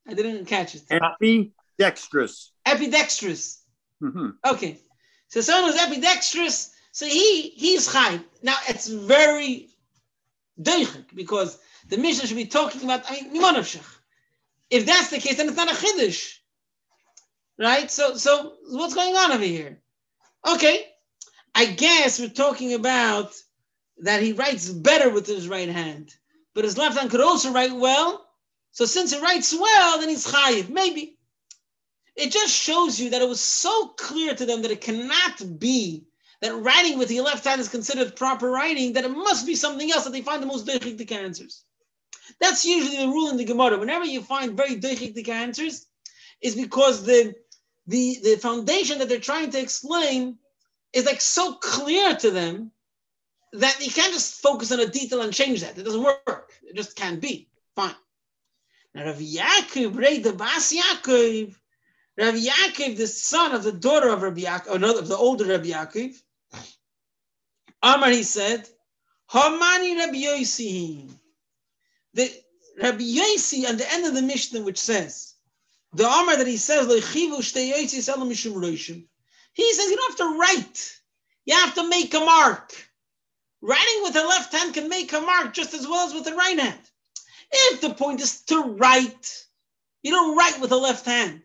I 0.07 0.13
didn't 0.13 0.45
catch 0.45 0.75
it. 0.75 0.83
Ambidextrous. 0.91 2.51
Epidextrous. 2.67 3.63
Mm-hmm. 4.03 4.29
Okay. 4.45 4.81
So 5.29 5.41
someone 5.41 5.73
who's 5.73 5.81
epidextrous, 5.81 6.73
so 6.93 7.07
he 7.07 7.49
he's 7.51 7.91
high. 7.91 8.21
Now 8.43 8.57
it's 8.69 8.87
very 8.87 9.71
deichik 10.61 11.15
because 11.15 11.59
the 11.89 11.99
Mishnah 11.99 12.27
should 12.27 12.37
be 12.37 12.47
talking 12.47 12.83
about, 12.83 13.05
I 13.09 13.23
mean. 13.23 13.43
If 14.69 14.87
that's 14.87 15.11
the 15.11 15.19
case, 15.19 15.37
then 15.37 15.49
it's 15.49 15.57
not 15.57 15.71
a 15.71 15.75
Chiddush. 15.75 16.39
Right? 17.59 17.91
So, 17.91 18.17
so 18.17 18.55
what's 18.69 18.95
going 18.95 19.15
on 19.15 19.33
over 19.33 19.45
here? 19.45 19.81
Okay. 20.47 20.87
I 21.55 21.67
guess 21.67 22.21
we're 22.21 22.29
talking 22.29 22.75
about 22.75 23.33
that 24.03 24.23
he 24.23 24.33
writes 24.33 24.69
better 24.69 25.09
with 25.09 25.27
his 25.27 25.49
right 25.49 25.69
hand, 25.69 26.15
but 26.55 26.65
his 26.65 26.77
left 26.77 26.99
hand 26.99 27.11
could 27.11 27.21
also 27.21 27.53
write 27.53 27.75
well. 27.75 28.27
So 28.73 28.85
since 28.85 29.13
he 29.13 29.21
writes 29.21 29.55
well, 29.59 29.99
then 29.99 30.11
he's 30.11 30.27
chayiv. 30.27 30.69
Maybe. 30.69 31.17
It 32.15 32.33
just 32.33 32.55
shows 32.55 33.01
you 33.01 33.11
that 33.11 33.23
it 33.23 33.29
was 33.29 33.41
so 33.41 33.89
clear 33.89 34.35
to 34.35 34.47
them 34.47 34.63
that 34.63 34.71
it 34.71 34.81
cannot 34.81 35.59
be 35.59 36.07
that 36.41 36.55
writing 36.55 36.99
with 36.99 37.11
your 37.11 37.25
left 37.25 37.45
hand 37.45 37.61
is 37.61 37.69
considered 37.69 38.17
proper 38.17 38.51
writing, 38.51 38.93
that 38.95 39.05
it 39.05 39.11
must 39.11 39.47
be 39.47 39.55
something 39.55 39.91
else 39.91 40.05
that 40.05 40.13
they 40.13 40.23
find 40.23 40.43
the 40.43 40.47
most 40.47 40.67
deichik 40.67 41.11
answers. 41.13 41.65
That's 42.41 42.65
usually 42.65 42.99
the 42.99 43.09
rule 43.09 43.31
in 43.31 43.37
the 43.37 43.45
Gemara. 43.45 43.79
Whenever 43.79 44.05
you 44.05 44.23
find 44.23 44.57
very 44.57 44.77
deichik 44.77 45.29
answers, 45.29 45.87
is 46.41 46.55
because 46.55 47.05
the, 47.05 47.35
the, 47.87 48.19
the 48.23 48.37
foundation 48.37 48.99
that 48.99 49.09
they're 49.09 49.19
trying 49.19 49.51
to 49.51 49.61
explain 49.61 50.39
is 50.93 51.07
like 51.07 51.21
so 51.21 51.55
clear 51.55 52.15
to 52.17 52.31
them 52.31 52.71
that 53.53 53.79
you 53.81 53.91
can't 53.91 54.13
just 54.13 54.43
focus 54.43 54.73
on 54.73 54.81
a 54.81 54.87
detail 54.87 55.23
and 55.23 55.33
change 55.33 55.63
that. 55.63 55.79
It 55.79 55.85
doesn't 55.85 56.03
work. 56.03 56.53
It 56.63 56.77
just 56.77 56.97
can't 56.97 57.21
be. 57.21 57.49
Fine. 57.75 57.95
Now 58.95 59.07
Rav 59.07 59.19
Yaakov, 59.19 59.97
Rei 59.97 60.19
the 60.19 60.33
Bas 60.33 60.73
Yaakov, 60.73 61.55
Rav 62.19 62.35
Yaakov, 62.35 62.97
the 62.97 63.07
son 63.07 63.55
of 63.55 63.63
the 63.63 63.73
daughter 63.73 64.09
of 64.09 64.23
Rabbi 64.23 64.41
Yaakov, 64.41 64.81
not 64.81 64.99
of 64.99 65.09
the 65.09 65.17
older 65.17 65.45
Rabbi 65.45 65.69
Yaakov, 65.69 66.15
Amar, 67.83 68.11
he 68.11 68.23
said, 68.23 68.69
Hamani 69.31 69.97
Rabbi 69.99 70.19
Yossi. 70.25 71.09
The 72.17 72.33
Rabbi 72.83 73.03
Yossi 73.03 73.69
on 73.69 73.77
the 73.77 73.93
end 73.93 74.07
of 74.07 74.15
the 74.15 74.23
Mishnah, 74.23 74.63
which 74.63 74.79
says, 74.79 75.35
the 75.93 76.07
Amar 76.07 76.39
that 76.39 76.47
he 76.47 76.57
says, 76.57 76.87
he 76.87 77.29
says 79.73 79.91
you 79.91 79.97
don't 79.97 80.11
have 80.11 80.17
to 80.19 80.39
write. 80.39 81.01
You 81.45 81.55
have 81.57 81.75
to 81.75 81.89
make 81.89 82.15
a 82.15 82.21
mark. 82.21 82.73
Writing 83.61 84.03
with 84.03 84.15
the 84.15 84.25
left 84.25 84.55
hand 84.55 84.73
can 84.73 84.89
make 84.89 85.13
a 85.13 85.21
mark 85.21 85.53
just 85.53 85.75
as 85.75 85.87
well 85.87 86.07
as 86.07 86.15
with 86.15 86.25
the 86.25 86.35
right 86.35 86.59
hand. 86.59 86.81
If 87.53 87.83
the 87.83 87.93
point 87.93 88.23
is 88.23 88.43
to 88.45 88.63
write, 88.63 89.47
you 90.03 90.11
don't 90.11 90.37
write 90.37 90.59
with 90.59 90.71
the 90.71 90.79
left 90.79 91.05
hand. 91.05 91.43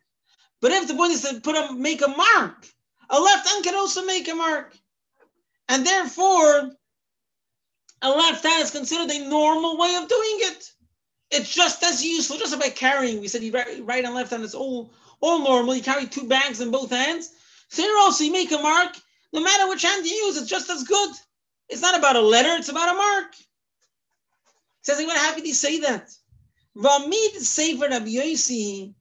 But 0.62 0.72
if 0.72 0.88
the 0.88 0.96
point 0.96 1.12
is 1.12 1.22
to 1.24 1.42
put 1.42 1.58
a 1.58 1.74
make 1.74 2.02
a 2.02 2.08
mark, 2.08 2.66
a 3.10 3.20
left 3.20 3.50
hand 3.50 3.66
can 3.66 3.76
also 3.76 4.06
make 4.06 4.30
a 4.30 4.36
mark. 4.36 4.74
And 5.68 5.86
therefore, 5.86 6.72
left 8.10 8.44
hand 8.44 8.64
is 8.64 8.72
considered 8.72 9.12
a 9.12 9.30
normal 9.30 9.78
way 9.78 9.96
of 9.96 10.08
doing 10.08 10.38
it. 10.40 10.72
It's 11.32 11.54
just 11.54 11.84
as 11.84 12.04
useful, 12.04 12.38
just 12.38 12.60
by 12.60 12.70
carrying. 12.70 13.22
We 13.22 13.28
said 13.28 13.44
you 13.44 13.52
right 13.52 14.04
and 14.04 14.16
left 14.16 14.32
hand, 14.32 14.44
it's 14.44 14.56
all, 14.56 14.94
all 15.22 15.40
normal. 15.40 15.76
You 15.76 15.84
carry 15.84 16.08
two 16.08 16.28
bags 16.28 16.60
in 16.60 16.72
both 16.72 16.90
hands. 16.90 17.32
So 17.70 17.84
here 17.84 17.98
also 18.00 18.24
you 18.24 18.34
make 18.34 18.52
a 18.52 18.58
mark, 18.58 18.98
no 19.32 19.42
matter 19.42 19.70
which 19.70 19.84
hand 19.84 20.06
you 20.06 20.12
use, 20.12 20.38
it's 20.38 20.50
just 20.50 20.70
as 20.70 20.84
good. 20.84 21.12
It's 21.70 21.82
not 21.82 21.98
about 21.98 22.18
a 22.18 22.22
letter, 22.22 22.56
it's 22.58 22.70
about 22.70 22.94
a 22.94 22.98
mark. 22.98 23.34
He 23.36 23.46
says, 24.82 25.00
I'm 25.00 25.10
happy 25.10 25.42
to 25.42 25.54
say 25.54 25.80
that. 25.82 26.10
Vamid 26.76 27.36
Sefer 27.38 27.88
Rabbi 27.88 28.08
Yossi, 28.08 28.94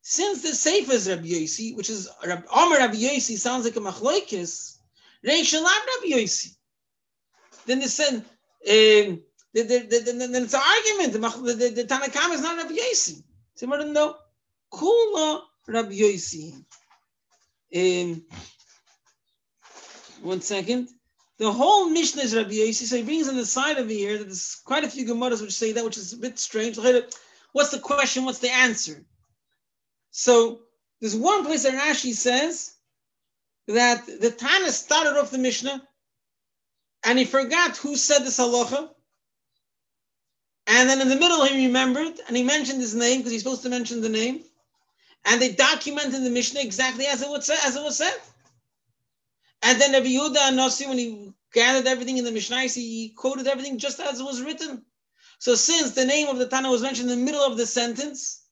since 0.00 0.42
the 0.42 0.54
Sefer 0.54 0.92
is 0.92 1.08
Rabbi 1.08 1.26
Yossi, 1.26 1.76
which 1.76 1.90
is 1.90 2.08
Omer 2.24 2.76
Rabbi 2.76 2.94
Yossi, 2.94 3.36
sounds 3.36 3.64
like 3.64 3.76
a 3.76 3.80
machloikis, 3.80 4.78
Reishalav 5.26 5.64
Rabbi 5.64 6.06
Yossi. 6.06 6.54
Then 7.66 7.80
they 7.80 7.86
said, 7.86 8.24
then 8.66 9.22
it's 9.54 10.54
an 10.54 10.60
argument. 10.60 11.12
The, 11.12 11.54
the, 11.54 11.68
the 11.70 11.84
Tanakam 11.84 12.34
is 12.34 12.42
not 12.42 12.56
Rabbi 12.56 12.74
Yossi. 12.74 13.22
So 13.54 13.66
we 13.66 13.92
no. 13.92 14.16
Kula 14.72 15.42
Rabbi 15.68 15.92
Yossi. 15.92 16.54
Um, 17.74 18.22
one 20.22 20.40
second. 20.40 20.88
The 21.38 21.52
whole 21.52 21.90
Mishnah 21.90 22.22
is 22.22 22.34
Rabbi 22.34 22.54
Yossi, 22.54 22.86
so 22.86 22.96
he 22.96 23.02
brings 23.02 23.28
on 23.28 23.36
the 23.36 23.44
side 23.44 23.78
of 23.78 23.88
here 23.88 24.18
that 24.18 24.24
there's 24.24 24.56
quite 24.64 24.84
a 24.84 24.90
few 24.90 25.06
Gemaras 25.06 25.42
which 25.42 25.52
say 25.52 25.72
that, 25.72 25.84
which 25.84 25.98
is 25.98 26.12
a 26.12 26.16
bit 26.16 26.38
strange. 26.38 26.78
What's 27.52 27.70
the 27.70 27.78
question? 27.78 28.24
What's 28.24 28.38
the 28.38 28.52
answer? 28.52 29.04
So 30.10 30.60
there's 31.00 31.14
one 31.14 31.44
place 31.44 31.64
that 31.64 31.74
Rashi 31.74 32.14
says 32.14 32.74
that 33.68 34.06
the 34.06 34.30
Tana 34.30 34.70
started 34.70 35.18
off 35.18 35.30
the 35.30 35.38
Mishnah 35.38 35.82
and 37.04 37.18
he 37.18 37.24
forgot 37.24 37.76
who 37.76 37.96
said 37.96 38.20
this 38.20 38.38
halacha. 38.38 38.90
And 40.66 40.88
then 40.88 41.00
in 41.00 41.08
the 41.08 41.16
middle 41.16 41.44
he 41.44 41.66
remembered 41.66 42.18
and 42.26 42.36
he 42.36 42.42
mentioned 42.42 42.80
his 42.80 42.94
name 42.94 43.18
because 43.18 43.32
he's 43.32 43.42
supposed 43.42 43.62
to 43.62 43.68
mention 43.68 44.00
the 44.00 44.08
name. 44.08 44.42
And 45.24 45.40
they 45.40 45.52
documented 45.52 46.22
the 46.22 46.30
Mishnah 46.30 46.60
exactly 46.60 47.06
as 47.06 47.22
it 47.22 47.28
was 47.28 47.46
said, 47.46 47.58
as 47.64 47.76
it 47.76 47.82
was 47.82 47.96
said. 47.96 48.16
And 49.62 49.80
then 49.80 49.92
Rabbi 49.92 50.06
Yehuda 50.06 50.54
Nasi, 50.54 50.86
when 50.86 50.98
he 50.98 51.32
gathered 51.52 51.86
everything 51.86 52.18
in 52.18 52.24
the 52.24 52.32
Mishnah, 52.32 52.62
he 52.62 53.12
quoted 53.16 53.46
everything 53.46 53.78
just 53.78 53.98
as 54.00 54.20
it 54.20 54.24
was 54.24 54.42
written. 54.42 54.84
So 55.38 55.54
since 55.54 55.92
the 55.92 56.04
name 56.04 56.28
of 56.28 56.38
the 56.38 56.46
Tana 56.46 56.70
was 56.70 56.82
mentioned 56.82 57.10
in 57.10 57.18
the 57.18 57.24
middle 57.24 57.42
of 57.42 57.56
the 57.56 57.66
sentence, 57.66 58.42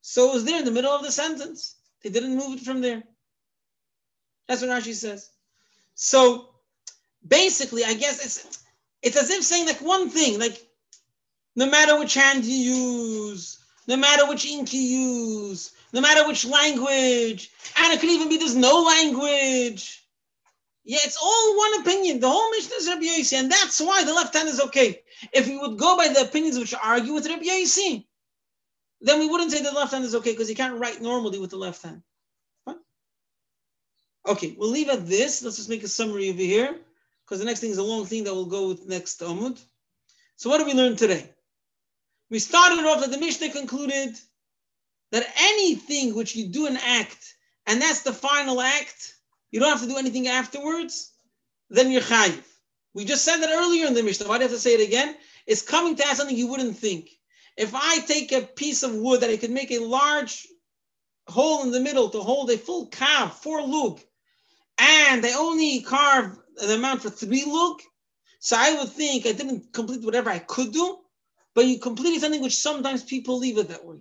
so 0.00 0.30
it 0.30 0.34
was 0.34 0.44
there 0.44 0.58
in 0.58 0.64
the 0.64 0.70
middle 0.70 0.92
of 0.92 1.02
the 1.02 1.12
sentence. 1.12 1.76
They 2.02 2.10
didn't 2.10 2.36
move 2.36 2.58
it 2.58 2.64
from 2.64 2.80
there. 2.80 3.02
That's 4.48 4.62
what 4.62 4.70
Rashi 4.70 4.94
says. 4.94 5.30
So 5.94 6.50
basically, 7.26 7.84
I 7.84 7.94
guess 7.94 8.24
it's 8.24 8.64
it's 9.02 9.16
as 9.16 9.30
if 9.30 9.44
saying 9.44 9.66
like 9.66 9.80
one 9.80 10.10
thing, 10.10 10.38
like 10.38 10.60
no 11.54 11.66
matter 11.66 11.98
which 11.98 12.14
hand 12.14 12.44
you 12.44 12.54
use, 12.54 13.58
no 13.86 13.96
matter 13.96 14.26
which 14.28 14.46
ink 14.46 14.72
you 14.72 14.80
use, 14.80 15.72
no 15.92 16.00
matter 16.00 16.26
which 16.26 16.44
language, 16.44 17.50
and 17.78 17.92
it 17.92 18.00
could 18.00 18.10
even 18.10 18.28
be 18.28 18.36
there's 18.36 18.56
no 18.56 18.82
language. 18.82 20.02
Yeah, 20.84 20.98
it's 21.02 21.18
all 21.20 21.58
one 21.58 21.80
opinion. 21.80 22.20
The 22.20 22.30
whole 22.30 22.50
Mishnah 22.50 22.76
is 22.76 22.88
Rabbi 22.88 23.02
Yossi, 23.02 23.38
and 23.38 23.50
that's 23.50 23.80
why 23.80 24.04
the 24.04 24.14
left 24.14 24.34
hand 24.34 24.48
is 24.48 24.60
okay. 24.60 25.02
If 25.32 25.48
we 25.48 25.58
would 25.58 25.78
go 25.78 25.96
by 25.96 26.08
the 26.08 26.20
opinions 26.20 26.58
which 26.58 26.74
argue 26.74 27.12
with 27.12 27.26
Rabbi 27.26 27.44
Yossi, 27.44 28.06
then 29.00 29.18
we 29.18 29.28
wouldn't 29.28 29.50
say 29.50 29.62
the 29.62 29.72
left 29.72 29.92
hand 29.92 30.04
is 30.04 30.14
okay 30.14 30.30
because 30.32 30.48
you 30.48 30.54
can't 30.54 30.78
write 30.78 31.02
normally 31.02 31.40
with 31.40 31.50
the 31.50 31.56
left 31.56 31.82
hand. 31.82 32.02
Okay, 34.28 34.56
we'll 34.58 34.70
leave 34.70 34.88
at 34.88 35.06
this. 35.06 35.42
Let's 35.42 35.56
just 35.56 35.68
make 35.68 35.84
a 35.84 35.88
summary 35.88 36.30
over 36.30 36.38
here 36.38 36.80
because 37.26 37.40
the 37.40 37.44
next 37.44 37.60
thing 37.60 37.70
is 37.70 37.78
a 37.78 37.82
long 37.82 38.06
thing 38.06 38.24
that 38.24 38.34
will 38.34 38.46
go 38.46 38.68
with 38.68 38.86
next 38.86 39.20
Amud. 39.20 39.60
So 40.36 40.48
what 40.48 40.58
did 40.58 40.66
we 40.66 40.74
learn 40.74 40.96
today? 40.96 41.28
We 42.30 42.38
started 42.38 42.84
off 42.84 43.00
that 43.00 43.10
the 43.10 43.18
Mishnah 43.18 43.50
concluded 43.50 44.14
that 45.10 45.26
anything 45.40 46.14
which 46.14 46.36
you 46.36 46.48
do 46.48 46.66
an 46.66 46.76
act, 46.76 47.34
and 47.66 47.80
that's 47.80 48.02
the 48.02 48.12
final 48.12 48.60
act, 48.60 49.14
you 49.50 49.58
don't 49.58 49.70
have 49.70 49.80
to 49.80 49.88
do 49.88 49.98
anything 49.98 50.28
afterwards, 50.28 51.12
then 51.68 51.90
you're 51.90 52.00
chayiv. 52.00 52.42
We 52.94 53.04
just 53.04 53.24
said 53.24 53.38
that 53.38 53.50
earlier 53.50 53.86
in 53.86 53.94
the 53.94 54.02
Mishnah. 54.02 54.28
Why 54.28 54.38
do 54.38 54.42
I 54.42 54.44
have 54.44 54.52
to 54.52 54.58
say 54.58 54.74
it 54.74 54.86
again? 54.86 55.16
It's 55.46 55.62
coming 55.62 55.96
to 55.96 56.06
ask 56.06 56.16
something 56.16 56.36
you 56.36 56.48
wouldn't 56.48 56.78
think. 56.78 57.10
If 57.56 57.74
I 57.74 57.98
take 58.00 58.32
a 58.32 58.42
piece 58.42 58.82
of 58.82 58.94
wood 58.94 59.20
that 59.22 59.30
I 59.30 59.36
could 59.36 59.50
make 59.50 59.72
a 59.72 59.78
large 59.78 60.46
hole 61.28 61.62
in 61.64 61.72
the 61.72 61.80
middle 61.80 62.08
to 62.10 62.20
hold 62.20 62.50
a 62.50 62.58
full 62.58 62.88
kav, 62.88 63.32
four 63.32 63.66
lug, 63.66 64.00
and 64.78 65.24
I 65.24 65.32
only 65.32 65.80
carve 65.80 66.38
the 66.56 66.74
amount 66.74 67.02
for 67.02 67.10
three 67.10 67.44
lug, 67.46 67.80
so 68.38 68.56
I 68.58 68.74
would 68.78 68.88
think 68.90 69.26
I 69.26 69.32
didn't 69.32 69.72
complete 69.72 70.04
whatever 70.04 70.30
I 70.30 70.38
could 70.38 70.72
do, 70.72 70.98
but 71.54 71.66
you 71.66 71.78
completed 71.78 72.20
something 72.20 72.42
which 72.42 72.56
sometimes 72.56 73.02
people 73.02 73.38
leave 73.38 73.58
it 73.58 73.68
that 73.68 73.84
way. 73.84 73.96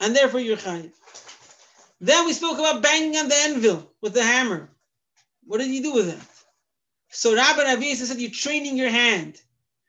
And 0.00 0.14
therefore 0.14 0.40
you're 0.40 0.56
chayiv. 0.56 0.92
Then 2.00 2.26
we 2.26 2.32
spoke 2.32 2.58
about 2.58 2.82
banging 2.82 3.16
on 3.16 3.28
the 3.28 3.34
anvil 3.34 3.90
with 4.02 4.12
the 4.12 4.22
hammer. 4.22 4.70
What 5.46 5.58
did 5.58 5.68
you 5.68 5.82
do 5.82 5.94
with 5.94 6.06
that? 6.08 6.26
So 7.08 7.34
Rabbi 7.34 7.62
Ravi 7.62 7.94
said 7.94 8.18
you're 8.18 8.30
training 8.30 8.76
your 8.76 8.90
hand. 8.90 9.40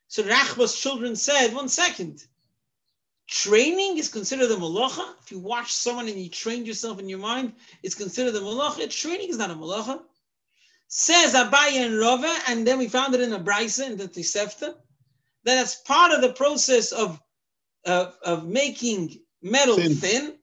So 0.07 0.23
Rachba's 0.23 0.79
children 0.79 1.15
said, 1.15 1.53
one 1.53 1.67
second. 1.67 2.23
Training 3.27 3.97
is 3.97 4.07
considered 4.07 4.49
a 4.51 4.55
malacha. 4.55 5.05
If 5.21 5.31
you 5.31 5.39
watch 5.39 5.73
someone 5.73 6.07
and 6.07 6.17
you 6.17 6.29
train 6.29 6.65
yourself 6.65 6.99
in 6.99 7.09
your 7.09 7.19
mind, 7.19 7.51
it's 7.83 7.95
considered 7.95 8.35
a 8.35 8.39
malacha. 8.39 8.89
Training 8.89 9.29
is 9.29 9.37
not 9.37 9.51
a 9.51 9.55
malacha. 9.55 9.99
Says 10.87 11.33
Abaye 11.33 11.85
and 11.85 11.99
Rava, 11.99 12.33
and 12.47 12.65
then 12.65 12.77
we 12.77 12.87
found 12.87 13.13
it 13.13 13.21
in 13.21 13.33
a 13.33 13.39
brisa 13.39 13.85
in 13.85 13.97
the 13.97 14.07
Tosefta, 14.07 14.75
that 15.43 15.57
as 15.57 15.75
part 15.75 16.11
of 16.13 16.21
the 16.21 16.33
process 16.33 16.91
of, 16.91 17.21
of, 17.85 18.17
of 18.23 18.47
making 18.47 19.19
metal 19.41 19.75
thin, 19.75 19.95
thin 19.95 20.37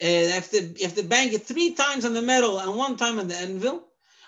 and 0.00 0.32
if 0.32 0.50
they 0.50 0.58
if 0.84 0.94
they 0.94 1.02
bang 1.02 1.32
it 1.32 1.42
three 1.42 1.74
times 1.74 2.04
on 2.04 2.14
the 2.14 2.22
metal 2.22 2.58
and 2.58 2.76
one 2.76 2.96
time 2.96 3.18
on 3.18 3.28
the 3.28 3.36
anvil, 3.36 3.84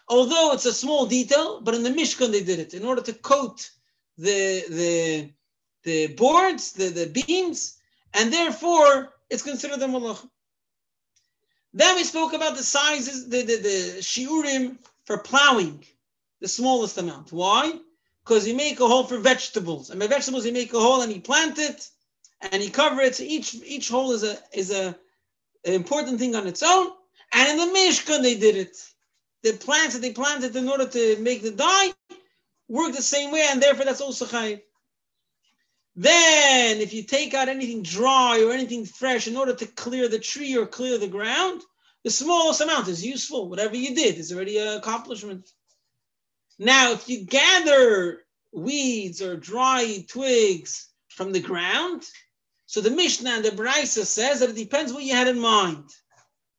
although 0.09 0.52
it's 0.52 0.66
a 0.66 0.72
small 0.72 1.07
detail, 1.07 1.61
but 1.61 1.74
in 1.74 1.82
the 1.82 1.90
Mishkan 1.90 2.30
they 2.30 2.43
did 2.43 2.61
it 2.61 2.74
in 2.74 2.84
order 2.84 3.03
to 3.03 3.12
coat 3.12 3.68
the 4.16 4.64
the 4.68 5.32
the 5.82 6.14
boards, 6.14 6.72
the, 6.72 6.88
the 6.88 7.07
beams, 7.07 7.78
and 8.14 8.32
therefore 8.32 9.12
it's 9.30 9.43
considered 9.43 9.82
a 9.82 9.86
malach. 9.86 10.28
Then 11.72 11.97
we 11.97 12.05
spoke 12.05 12.32
about 12.32 12.57
the 12.57 12.62
sizes, 12.62 13.28
the, 13.28 13.43
the, 13.43 13.57
the 13.57 13.99
shiurim 14.01 14.78
for 15.07 15.18
plowing, 15.18 15.84
the 16.40 16.48
smallest 16.48 16.98
amount. 16.98 17.32
Why? 17.32 17.72
Because 18.24 18.46
you 18.46 18.54
make 18.54 18.80
a 18.80 18.86
hole 18.86 19.04
for 19.04 19.18
vegetables, 19.18 19.90
and 19.90 20.00
by 20.00 20.07
vegetables 20.09 20.44
you 20.44 20.52
make 20.52 20.74
a 20.74 20.80
hole 20.80 21.02
and 21.02 21.12
you 21.12 21.20
plant 21.20 21.59
it 21.59 21.88
and 22.40 22.62
you 22.62 22.70
cover 22.70 23.00
it. 23.00 23.14
So 23.14 23.22
each 23.22 23.54
each 23.64 23.88
hole 23.88 24.12
is 24.12 24.24
a 24.24 24.36
is 24.52 24.70
a 24.70 24.96
an 25.64 25.74
important 25.74 26.18
thing 26.18 26.34
on 26.34 26.46
its 26.46 26.62
own. 26.62 26.88
And 27.32 27.48
in 27.48 27.57
the 27.57 27.78
Mishkan, 27.78 28.22
they 28.22 28.36
did 28.36 28.57
it. 28.57 28.76
The 29.42 29.52
plants 29.52 29.94
that 29.94 30.02
they 30.02 30.12
planted 30.12 30.54
in 30.57 30.68
order 30.68 30.86
to 30.86 31.16
make 31.20 31.42
the 31.42 31.50
dye 31.50 31.92
work 32.68 32.94
the 32.94 33.02
same 33.02 33.30
way, 33.32 33.46
and 33.48 33.62
therefore 33.62 33.84
that's 33.84 34.00
also 34.00 34.26
chayiv. 34.26 34.61
Then, 35.94 36.80
if 36.80 36.92
you 36.92 37.04
take 37.04 37.32
out 37.32 37.48
anything 37.48 37.82
dry 37.82 38.42
or 38.42 38.52
anything 38.52 38.84
fresh 38.84 39.28
in 39.28 39.36
order 39.36 39.54
to 39.54 39.66
clear 39.66 40.09
the 40.09 40.18
tree 40.18 40.57
or 40.57 40.66
clear 40.66 40.98
the 40.98 41.09
ground, 41.09 41.62
the 42.07 42.12
smallest 42.12 42.61
amount 42.61 42.86
is 42.86 43.04
useful. 43.04 43.48
Whatever 43.48 43.74
you 43.74 43.92
did 43.92 44.16
is 44.16 44.32
already 44.32 44.59
an 44.59 44.76
accomplishment. 44.78 45.50
Now, 46.57 46.92
if 46.92 47.09
you 47.09 47.24
gather 47.24 48.20
weeds 48.52 49.20
or 49.20 49.36
dry 49.36 50.04
twigs 50.09 50.88
from 51.09 51.32
the 51.32 51.40
ground, 51.40 52.04
so 52.66 52.80
the 52.80 52.90
Mishnah 52.90 53.30
and 53.30 53.44
the 53.44 53.50
Brisa 53.50 54.07
says 54.07 54.38
that 54.38 54.50
it 54.50 54.54
depends 54.54 54.92
what 54.92 55.02
you 55.02 55.16
had 55.16 55.26
in 55.26 55.40
mind. 55.40 55.82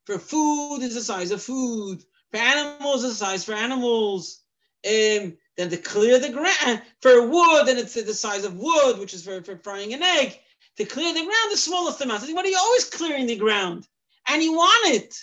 For 0.04 0.18
food 0.18 0.80
is 0.82 0.94
the 0.94 1.00
size 1.00 1.30
of 1.30 1.42
food. 1.42 2.04
For 2.30 2.36
animals 2.36 3.00
the 3.00 3.14
size 3.14 3.42
for 3.42 3.54
animals. 3.54 4.42
Um, 4.84 5.38
then 5.56 5.70
to 5.70 5.78
clear 5.78 6.18
the 6.18 6.28
ground 6.28 6.82
for 7.00 7.26
wood, 7.26 7.64
then 7.64 7.78
it's 7.78 7.94
the 7.94 8.12
size 8.12 8.44
of 8.44 8.58
wood, 8.58 8.98
which 8.98 9.14
is 9.14 9.24
for, 9.24 9.42
for 9.42 9.56
frying 9.56 9.94
an 9.94 10.02
egg. 10.02 10.38
To 10.76 10.84
clear 10.84 11.14
the 11.14 11.24
ground, 11.24 11.50
the 11.50 11.56
smallest 11.56 12.02
amount. 12.02 12.30
What 12.34 12.44
are 12.44 12.50
you 12.50 12.58
always 12.60 12.90
clearing 12.90 13.26
the 13.26 13.36
ground? 13.36 13.88
And 14.28 14.42
you 14.42 14.52
want 14.52 14.94
it. 14.94 15.18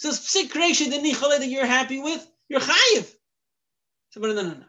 So 0.00 0.08
psik 0.12 0.48
reisha, 0.52 0.88
the 0.88 0.96
nichale 0.96 1.38
that 1.40 1.46
you're 1.46 1.66
happy 1.66 2.00
with, 2.00 2.26
you're 2.48 2.58
chayiv. 2.58 3.14
So, 4.08 4.20
no, 4.20 4.32
no, 4.32 4.42
no. 4.44 4.64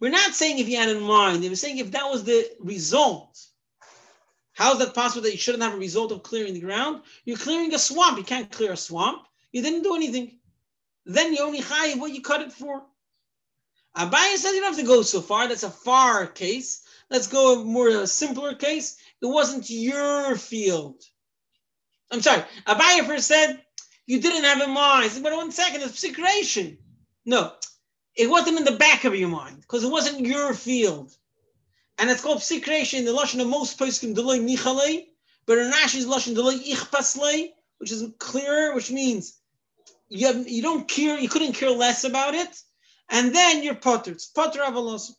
We're 0.00 0.10
not 0.10 0.34
saying 0.34 0.58
if 0.58 0.68
you 0.68 0.78
had 0.78 0.88
in 0.88 1.00
mind, 1.00 1.42
we're 1.42 1.54
saying 1.54 1.78
if 1.78 1.92
that 1.92 2.10
was 2.10 2.24
the 2.24 2.50
result. 2.58 3.38
How 4.54 4.72
is 4.72 4.80
that 4.80 4.96
possible 4.96 5.22
that 5.22 5.30
you 5.30 5.38
shouldn't 5.38 5.62
have 5.62 5.74
a 5.74 5.78
result 5.78 6.10
of 6.10 6.24
clearing 6.24 6.54
the 6.54 6.60
ground? 6.60 7.02
You're 7.24 7.36
clearing 7.36 7.72
a 7.72 7.78
swamp. 7.78 8.18
You 8.18 8.24
can't 8.24 8.50
clear 8.50 8.72
a 8.72 8.76
swamp. 8.76 9.28
You 9.52 9.62
didn't 9.62 9.84
do 9.84 9.94
anything. 9.94 10.40
Then 11.06 11.32
you 11.32 11.38
only 11.44 11.60
chayiv 11.60 12.00
what 12.00 12.12
you 12.12 12.20
cut 12.20 12.40
it 12.40 12.52
for. 12.52 12.82
Abaye 13.96 14.34
says 14.34 14.54
you 14.54 14.60
don't 14.60 14.74
have 14.74 14.80
to 14.80 14.82
go 14.82 15.02
so 15.02 15.20
far. 15.20 15.46
That's 15.46 15.62
a 15.62 15.70
far 15.70 16.26
case. 16.26 16.82
Let's 17.10 17.28
go 17.28 17.60
a 17.60 17.64
more 17.64 17.90
a 17.90 18.08
simpler 18.08 18.56
case. 18.56 18.96
It 19.22 19.26
wasn't 19.26 19.70
your 19.70 20.34
field. 20.34 21.00
I'm 22.10 22.22
sorry. 22.22 22.42
Abaye 22.66 23.06
first 23.06 23.28
said 23.28 23.62
you 24.06 24.20
didn't 24.20 24.44
have 24.44 24.60
in 24.60 24.70
mind. 24.70 25.10
But 25.22 25.36
one 25.36 25.52
second, 25.52 25.82
it's 25.82 26.02
psik 26.02 26.16
reisha. 26.16 26.76
No, 27.24 27.52
it 28.16 28.28
wasn't 28.28 28.58
in 28.58 28.64
the 28.64 28.72
back 28.72 29.04
of 29.04 29.14
your 29.14 29.28
mind 29.28 29.60
because 29.60 29.84
it 29.84 29.90
wasn't 29.90 30.26
your 30.26 30.54
field. 30.54 31.14
And 31.98 32.10
it's 32.10 32.22
called 32.22 32.38
psik 32.38 32.64
reisha 32.64 32.98
in 32.98 33.04
the 33.04 33.12
Lashon 33.12 33.40
of 33.40 33.46
most 33.46 33.78
poskim 33.78 34.14
delay 34.14 34.38
nichale, 34.38 35.06
but 35.46 35.58
in 35.58 35.70
Rashi's 35.70 36.06
Lashon 36.06 36.34
delay 36.34 36.58
ichpaslei, 36.58 37.50
which 37.78 37.92
is 37.92 38.04
clearer, 38.18 38.74
which 38.74 38.90
means 38.90 39.38
you 40.08 40.26
have 40.26 40.48
you 40.48 40.62
don't 40.62 40.88
care, 40.88 41.18
you 41.18 41.28
couldn't 41.28 41.54
care 41.54 41.70
less 41.70 42.04
about 42.04 42.34
it, 42.34 42.62
and 43.08 43.34
then 43.34 43.62
you're 43.62 43.74
potter. 43.74 44.12
It's 44.12 44.26
potter 44.26 44.60
avalos. 44.60 45.12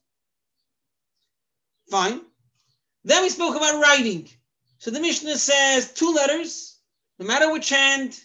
Fine. 1.89 2.21
Then 3.03 3.23
we 3.23 3.29
spoke 3.29 3.55
about 3.55 3.81
writing. 3.81 4.29
So 4.79 4.91
the 4.91 4.99
Mishnah 4.99 5.37
says 5.37 5.93
two 5.93 6.11
letters, 6.11 6.77
no 7.19 7.25
matter 7.25 7.51
which 7.51 7.69
hand, 7.69 8.19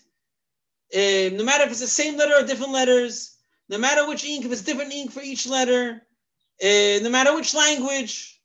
uh, 0.94 1.36
no 1.36 1.44
matter 1.44 1.64
if 1.64 1.70
it's 1.70 1.80
the 1.80 1.86
same 1.86 2.16
letter 2.16 2.34
or 2.34 2.46
different 2.46 2.72
letters, 2.72 3.36
no 3.68 3.78
matter 3.78 4.08
which 4.08 4.24
ink, 4.24 4.44
if 4.44 4.52
it's 4.52 4.62
different 4.62 4.92
ink 4.92 5.12
for 5.12 5.20
each 5.20 5.46
letter, 5.46 6.02
uh, 6.62 7.02
no 7.02 7.10
matter 7.10 7.34
which 7.34 7.54
language. 7.54 8.40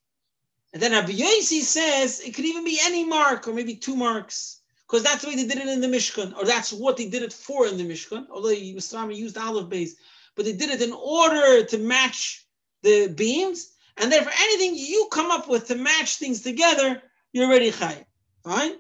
And 0.73 0.81
then 0.81 0.91
Rabbi 0.91 1.13
Yossi 1.13 1.61
says 1.61 2.19
it 2.19 2.33
could 2.33 2.45
even 2.45 2.65
be 2.65 2.79
any 2.83 3.05
mark 3.05 3.47
or 3.47 3.53
maybe 3.53 3.75
two 3.75 3.95
marks, 3.95 4.61
because 4.85 5.03
that's 5.03 5.21
the 5.21 5.29
way 5.29 5.35
they 5.35 5.47
did 5.47 5.59
it 5.59 5.67
in 5.67 5.81
the 5.81 5.87
Mishkan, 5.87 6.35
or 6.35 6.45
that's 6.45 6.73
what 6.73 6.97
they 6.97 7.07
did 7.07 7.23
it 7.23 7.31
for 7.31 7.67
in 7.67 7.77
the 7.77 7.85
Mishkan, 7.85 8.27
although 8.29 8.49
Mr. 8.49 9.15
used 9.15 9.37
olive 9.37 9.69
base, 9.69 9.95
but 10.35 10.45
they 10.45 10.53
did 10.53 10.69
it 10.69 10.81
in 10.81 10.91
order 10.91 11.63
to 11.63 11.77
match 11.77 12.45
the 12.81 13.07
beams. 13.07 13.69
And 13.97 14.11
therefore, 14.11 14.33
anything 14.35 14.75
you 14.75 15.07
come 15.11 15.31
up 15.31 15.47
with 15.47 15.67
to 15.67 15.75
match 15.75 16.17
things 16.17 16.41
together, 16.41 17.01
you're 17.31 17.45
already 17.45 17.71
chai. 17.71 18.05
Fine? 18.43 18.75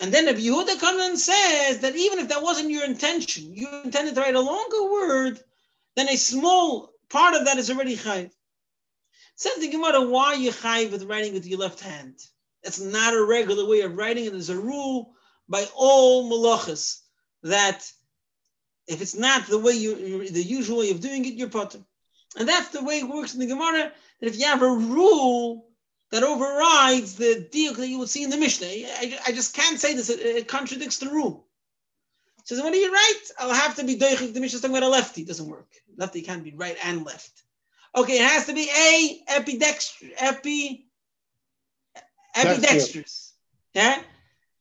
And 0.00 0.12
then 0.12 0.28
if 0.28 0.38
Yehuda 0.38 0.80
comes 0.80 1.02
and 1.02 1.18
says 1.18 1.80
that 1.80 1.94
even 1.96 2.18
if 2.18 2.28
that 2.28 2.42
wasn't 2.42 2.70
your 2.70 2.84
intention, 2.84 3.54
you 3.54 3.68
intended 3.84 4.14
to 4.14 4.20
write 4.20 4.34
a 4.34 4.40
longer 4.40 4.90
word, 4.90 5.40
then 5.96 6.08
a 6.08 6.16
small 6.16 6.92
part 7.08 7.34
of 7.34 7.44
that 7.44 7.58
is 7.58 7.70
already 7.70 7.96
chayv. 7.96 8.30
Says 9.36 9.56
the 9.56 9.70
Gemara, 9.70 10.02
why 10.02 10.34
you 10.34 10.50
chayv 10.50 10.92
with 10.92 11.04
writing 11.04 11.32
with 11.32 11.46
your 11.46 11.58
left 11.58 11.80
hand? 11.80 12.18
That's 12.62 12.80
not 12.80 13.14
a 13.14 13.24
regular 13.24 13.66
way 13.66 13.82
of 13.82 13.96
writing, 13.96 14.26
and 14.26 14.34
there's 14.34 14.50
a 14.50 14.58
rule 14.58 15.14
by 15.48 15.66
all 15.74 16.30
malachas 16.30 17.00
that 17.42 17.90
if 18.86 19.00
it's 19.00 19.14
not 19.14 19.46
the 19.46 19.58
way 19.58 19.72
you, 19.72 20.28
the 20.28 20.42
usual 20.42 20.78
way 20.78 20.90
of 20.90 21.00
doing 21.00 21.24
it, 21.24 21.34
you're 21.34 21.48
potter. 21.48 21.80
And 22.36 22.48
that's 22.48 22.68
the 22.68 22.82
way 22.82 22.98
it 22.98 23.08
works 23.08 23.34
in 23.34 23.40
the 23.40 23.46
Gemara. 23.46 23.92
That 24.20 24.26
if 24.26 24.38
you 24.38 24.46
have 24.46 24.62
a 24.62 24.68
rule 24.68 25.68
that 26.14 26.22
overrides 26.22 27.16
the 27.16 27.48
deal 27.50 27.74
that 27.74 27.88
you 27.88 27.98
would 27.98 28.08
see 28.08 28.22
in 28.22 28.30
the 28.30 28.36
Mishnah. 28.36 28.68
I, 28.68 29.18
I 29.26 29.32
just 29.32 29.52
can't 29.52 29.80
say 29.80 29.94
this. 29.94 30.08
It, 30.08 30.20
it 30.20 30.46
contradicts 30.46 30.98
the 30.98 31.08
rule. 31.08 31.44
Says, 32.44 32.58
So 32.58 32.64
when 32.64 32.72
you 32.72 32.92
right, 32.92 33.20
I'll 33.40 33.52
have 33.52 33.74
to 33.76 33.84
be 33.84 33.98
doichik. 33.98 34.32
The 34.32 34.38
Mishnah 34.38 34.60
talking 34.60 34.76
about 34.76 34.86
a 34.86 34.90
lefty. 34.90 35.22
It 35.22 35.26
doesn't 35.26 35.48
work. 35.48 35.66
Lefty 35.96 36.22
can't 36.22 36.44
be 36.44 36.52
right 36.52 36.76
and 36.84 37.04
left. 37.04 37.42
Okay, 37.96 38.20
it 38.20 38.30
has 38.30 38.46
to 38.46 38.54
be 38.54 38.70
a 38.70 39.24
epidextrous. 39.28 40.12
Epi, 40.18 40.86
epidextrous. 42.36 43.32
Yeah? 43.72 44.00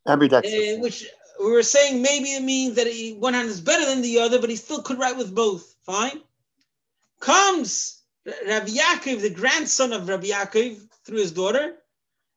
Ambidextrous. 0.08 0.78
Uh, 0.78 0.82
which 0.82 1.06
we 1.40 1.52
were 1.52 1.62
saying 1.62 2.02
maybe 2.02 2.30
it 2.30 2.42
means 2.42 2.78
that 2.78 2.88
he, 2.88 3.14
one 3.14 3.36
hand 3.36 3.50
is 3.50 3.62
better 3.62 3.86
than 3.86 4.02
the 4.02 4.22
other, 4.22 4.42
but 4.42 4.50
he 4.50 4.56
still 4.56 4.82
could 4.82 4.98
write 4.98 5.18
with 5.18 5.36
both. 5.36 5.76
Fine. 5.86 6.20
Comes 7.20 8.02
Rabbi 8.26 8.70
Yaakov, 8.70 9.22
the 9.22 9.30
grandson 9.30 9.94
of 9.94 10.08
Rabbi 10.08 10.30
Yaakov, 10.30 10.80
through 11.06 11.20
his 11.20 11.32
daughter, 11.32 11.76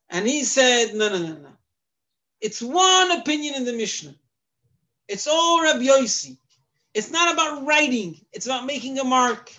and 0.09 0.27
he 0.27 0.45
said, 0.45 0.95
no, 0.95 1.09
no, 1.09 1.19
no, 1.19 1.35
no. 1.35 1.53
It's 2.41 2.63
one 2.63 3.13
opinion 3.13 3.55
in 3.55 3.65
the 3.65 3.73
Mishnah. 3.73 4.15
It's 5.09 5.27
all 5.27 5.63
Rabbi 5.63 5.85
Yossi. 5.85 6.37
It's 6.95 7.11
not 7.11 7.33
about 7.33 7.67
writing. 7.67 8.21
It's 8.33 8.47
about 8.47 8.67
making 8.67 8.99
a 8.99 9.05
mark. 9.05 9.53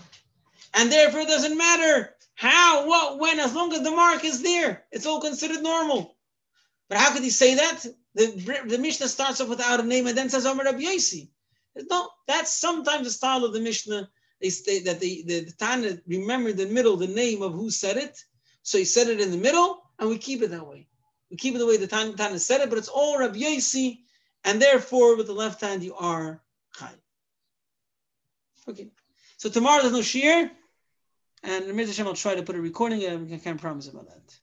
And 0.73 0.91
therefore 0.91 1.21
it 1.21 1.27
doesn't 1.27 1.57
matter 1.57 2.15
how, 2.35 2.87
what, 2.87 3.19
when, 3.19 3.39
as 3.39 3.55
long 3.55 3.73
as 3.73 3.81
the 3.81 3.91
mark 3.91 4.23
is 4.23 4.43
there, 4.43 4.83
it's 4.91 5.05
all 5.05 5.21
considered 5.21 5.63
normal. 5.63 6.15
But 6.89 6.99
how 6.99 7.13
could 7.13 7.23
he 7.23 7.29
say 7.29 7.55
that? 7.55 7.85
The, 8.15 8.63
the 8.67 8.77
Mishnah 8.77 9.07
starts 9.07 9.41
off 9.41 9.49
without 9.49 9.79
a 9.79 9.83
name 9.83 10.07
and 10.07 10.17
then 10.17 10.29
says 10.29 10.45
Omer 10.45 10.63
Rabbi 10.63 10.81
Yossi. 10.81 11.29
No, 11.89 12.09
that's 12.27 12.59
sometimes 12.59 13.05
the 13.05 13.11
style 13.11 13.45
of 13.45 13.53
the 13.53 13.59
Mishnah. 13.59 14.09
They 14.41 14.49
state 14.49 14.85
that 14.85 14.99
the, 14.99 15.23
the, 15.25 15.39
the 15.45 15.51
Tana 15.51 15.99
remember 16.07 16.53
the 16.53 16.67
middle, 16.67 16.95
the 16.95 17.07
name 17.07 17.41
of 17.41 17.53
who 17.53 17.69
said 17.69 17.97
it, 17.97 18.23
so 18.67 18.77
he 18.77 18.83
said 18.83 19.07
it 19.07 19.21
in 19.21 19.31
the 19.31 19.37
middle, 19.37 19.81
and 19.97 20.09
we 20.09 20.17
keep 20.17 20.41
it 20.41 20.49
that 20.49 20.67
way. 20.67 20.87
We 21.31 21.37
keep 21.37 21.55
it 21.55 21.59
the 21.59 21.65
way 21.65 21.77
the 21.77 21.87
Tan, 21.87 22.17
Tana 22.17 22.37
said 22.37 22.59
it, 22.59 22.69
but 22.69 22.77
it's 22.77 22.89
all 22.89 23.17
Rabbi 23.17 23.39
Yossi, 23.39 23.99
and 24.43 24.61
therefore 24.61 25.15
with 25.15 25.27
the 25.27 25.33
left 25.33 25.61
hand 25.61 25.83
you 25.83 25.95
are 25.95 26.41
Chai. 26.77 26.91
Okay. 28.67 28.89
So 29.37 29.49
tomorrow 29.49 29.83
there's 29.83 29.93
no 29.93 29.99
shiur, 29.99 30.51
and 31.43 31.73
Mir 31.73 31.85
Hashem 31.85 32.05
will 32.05 32.13
try 32.13 32.35
to 32.35 32.43
put 32.43 32.57
a 32.57 32.61
recording. 32.61 33.33
I 33.33 33.37
can't 33.37 33.61
promise 33.61 33.87
about 33.87 34.09
that. 34.09 34.37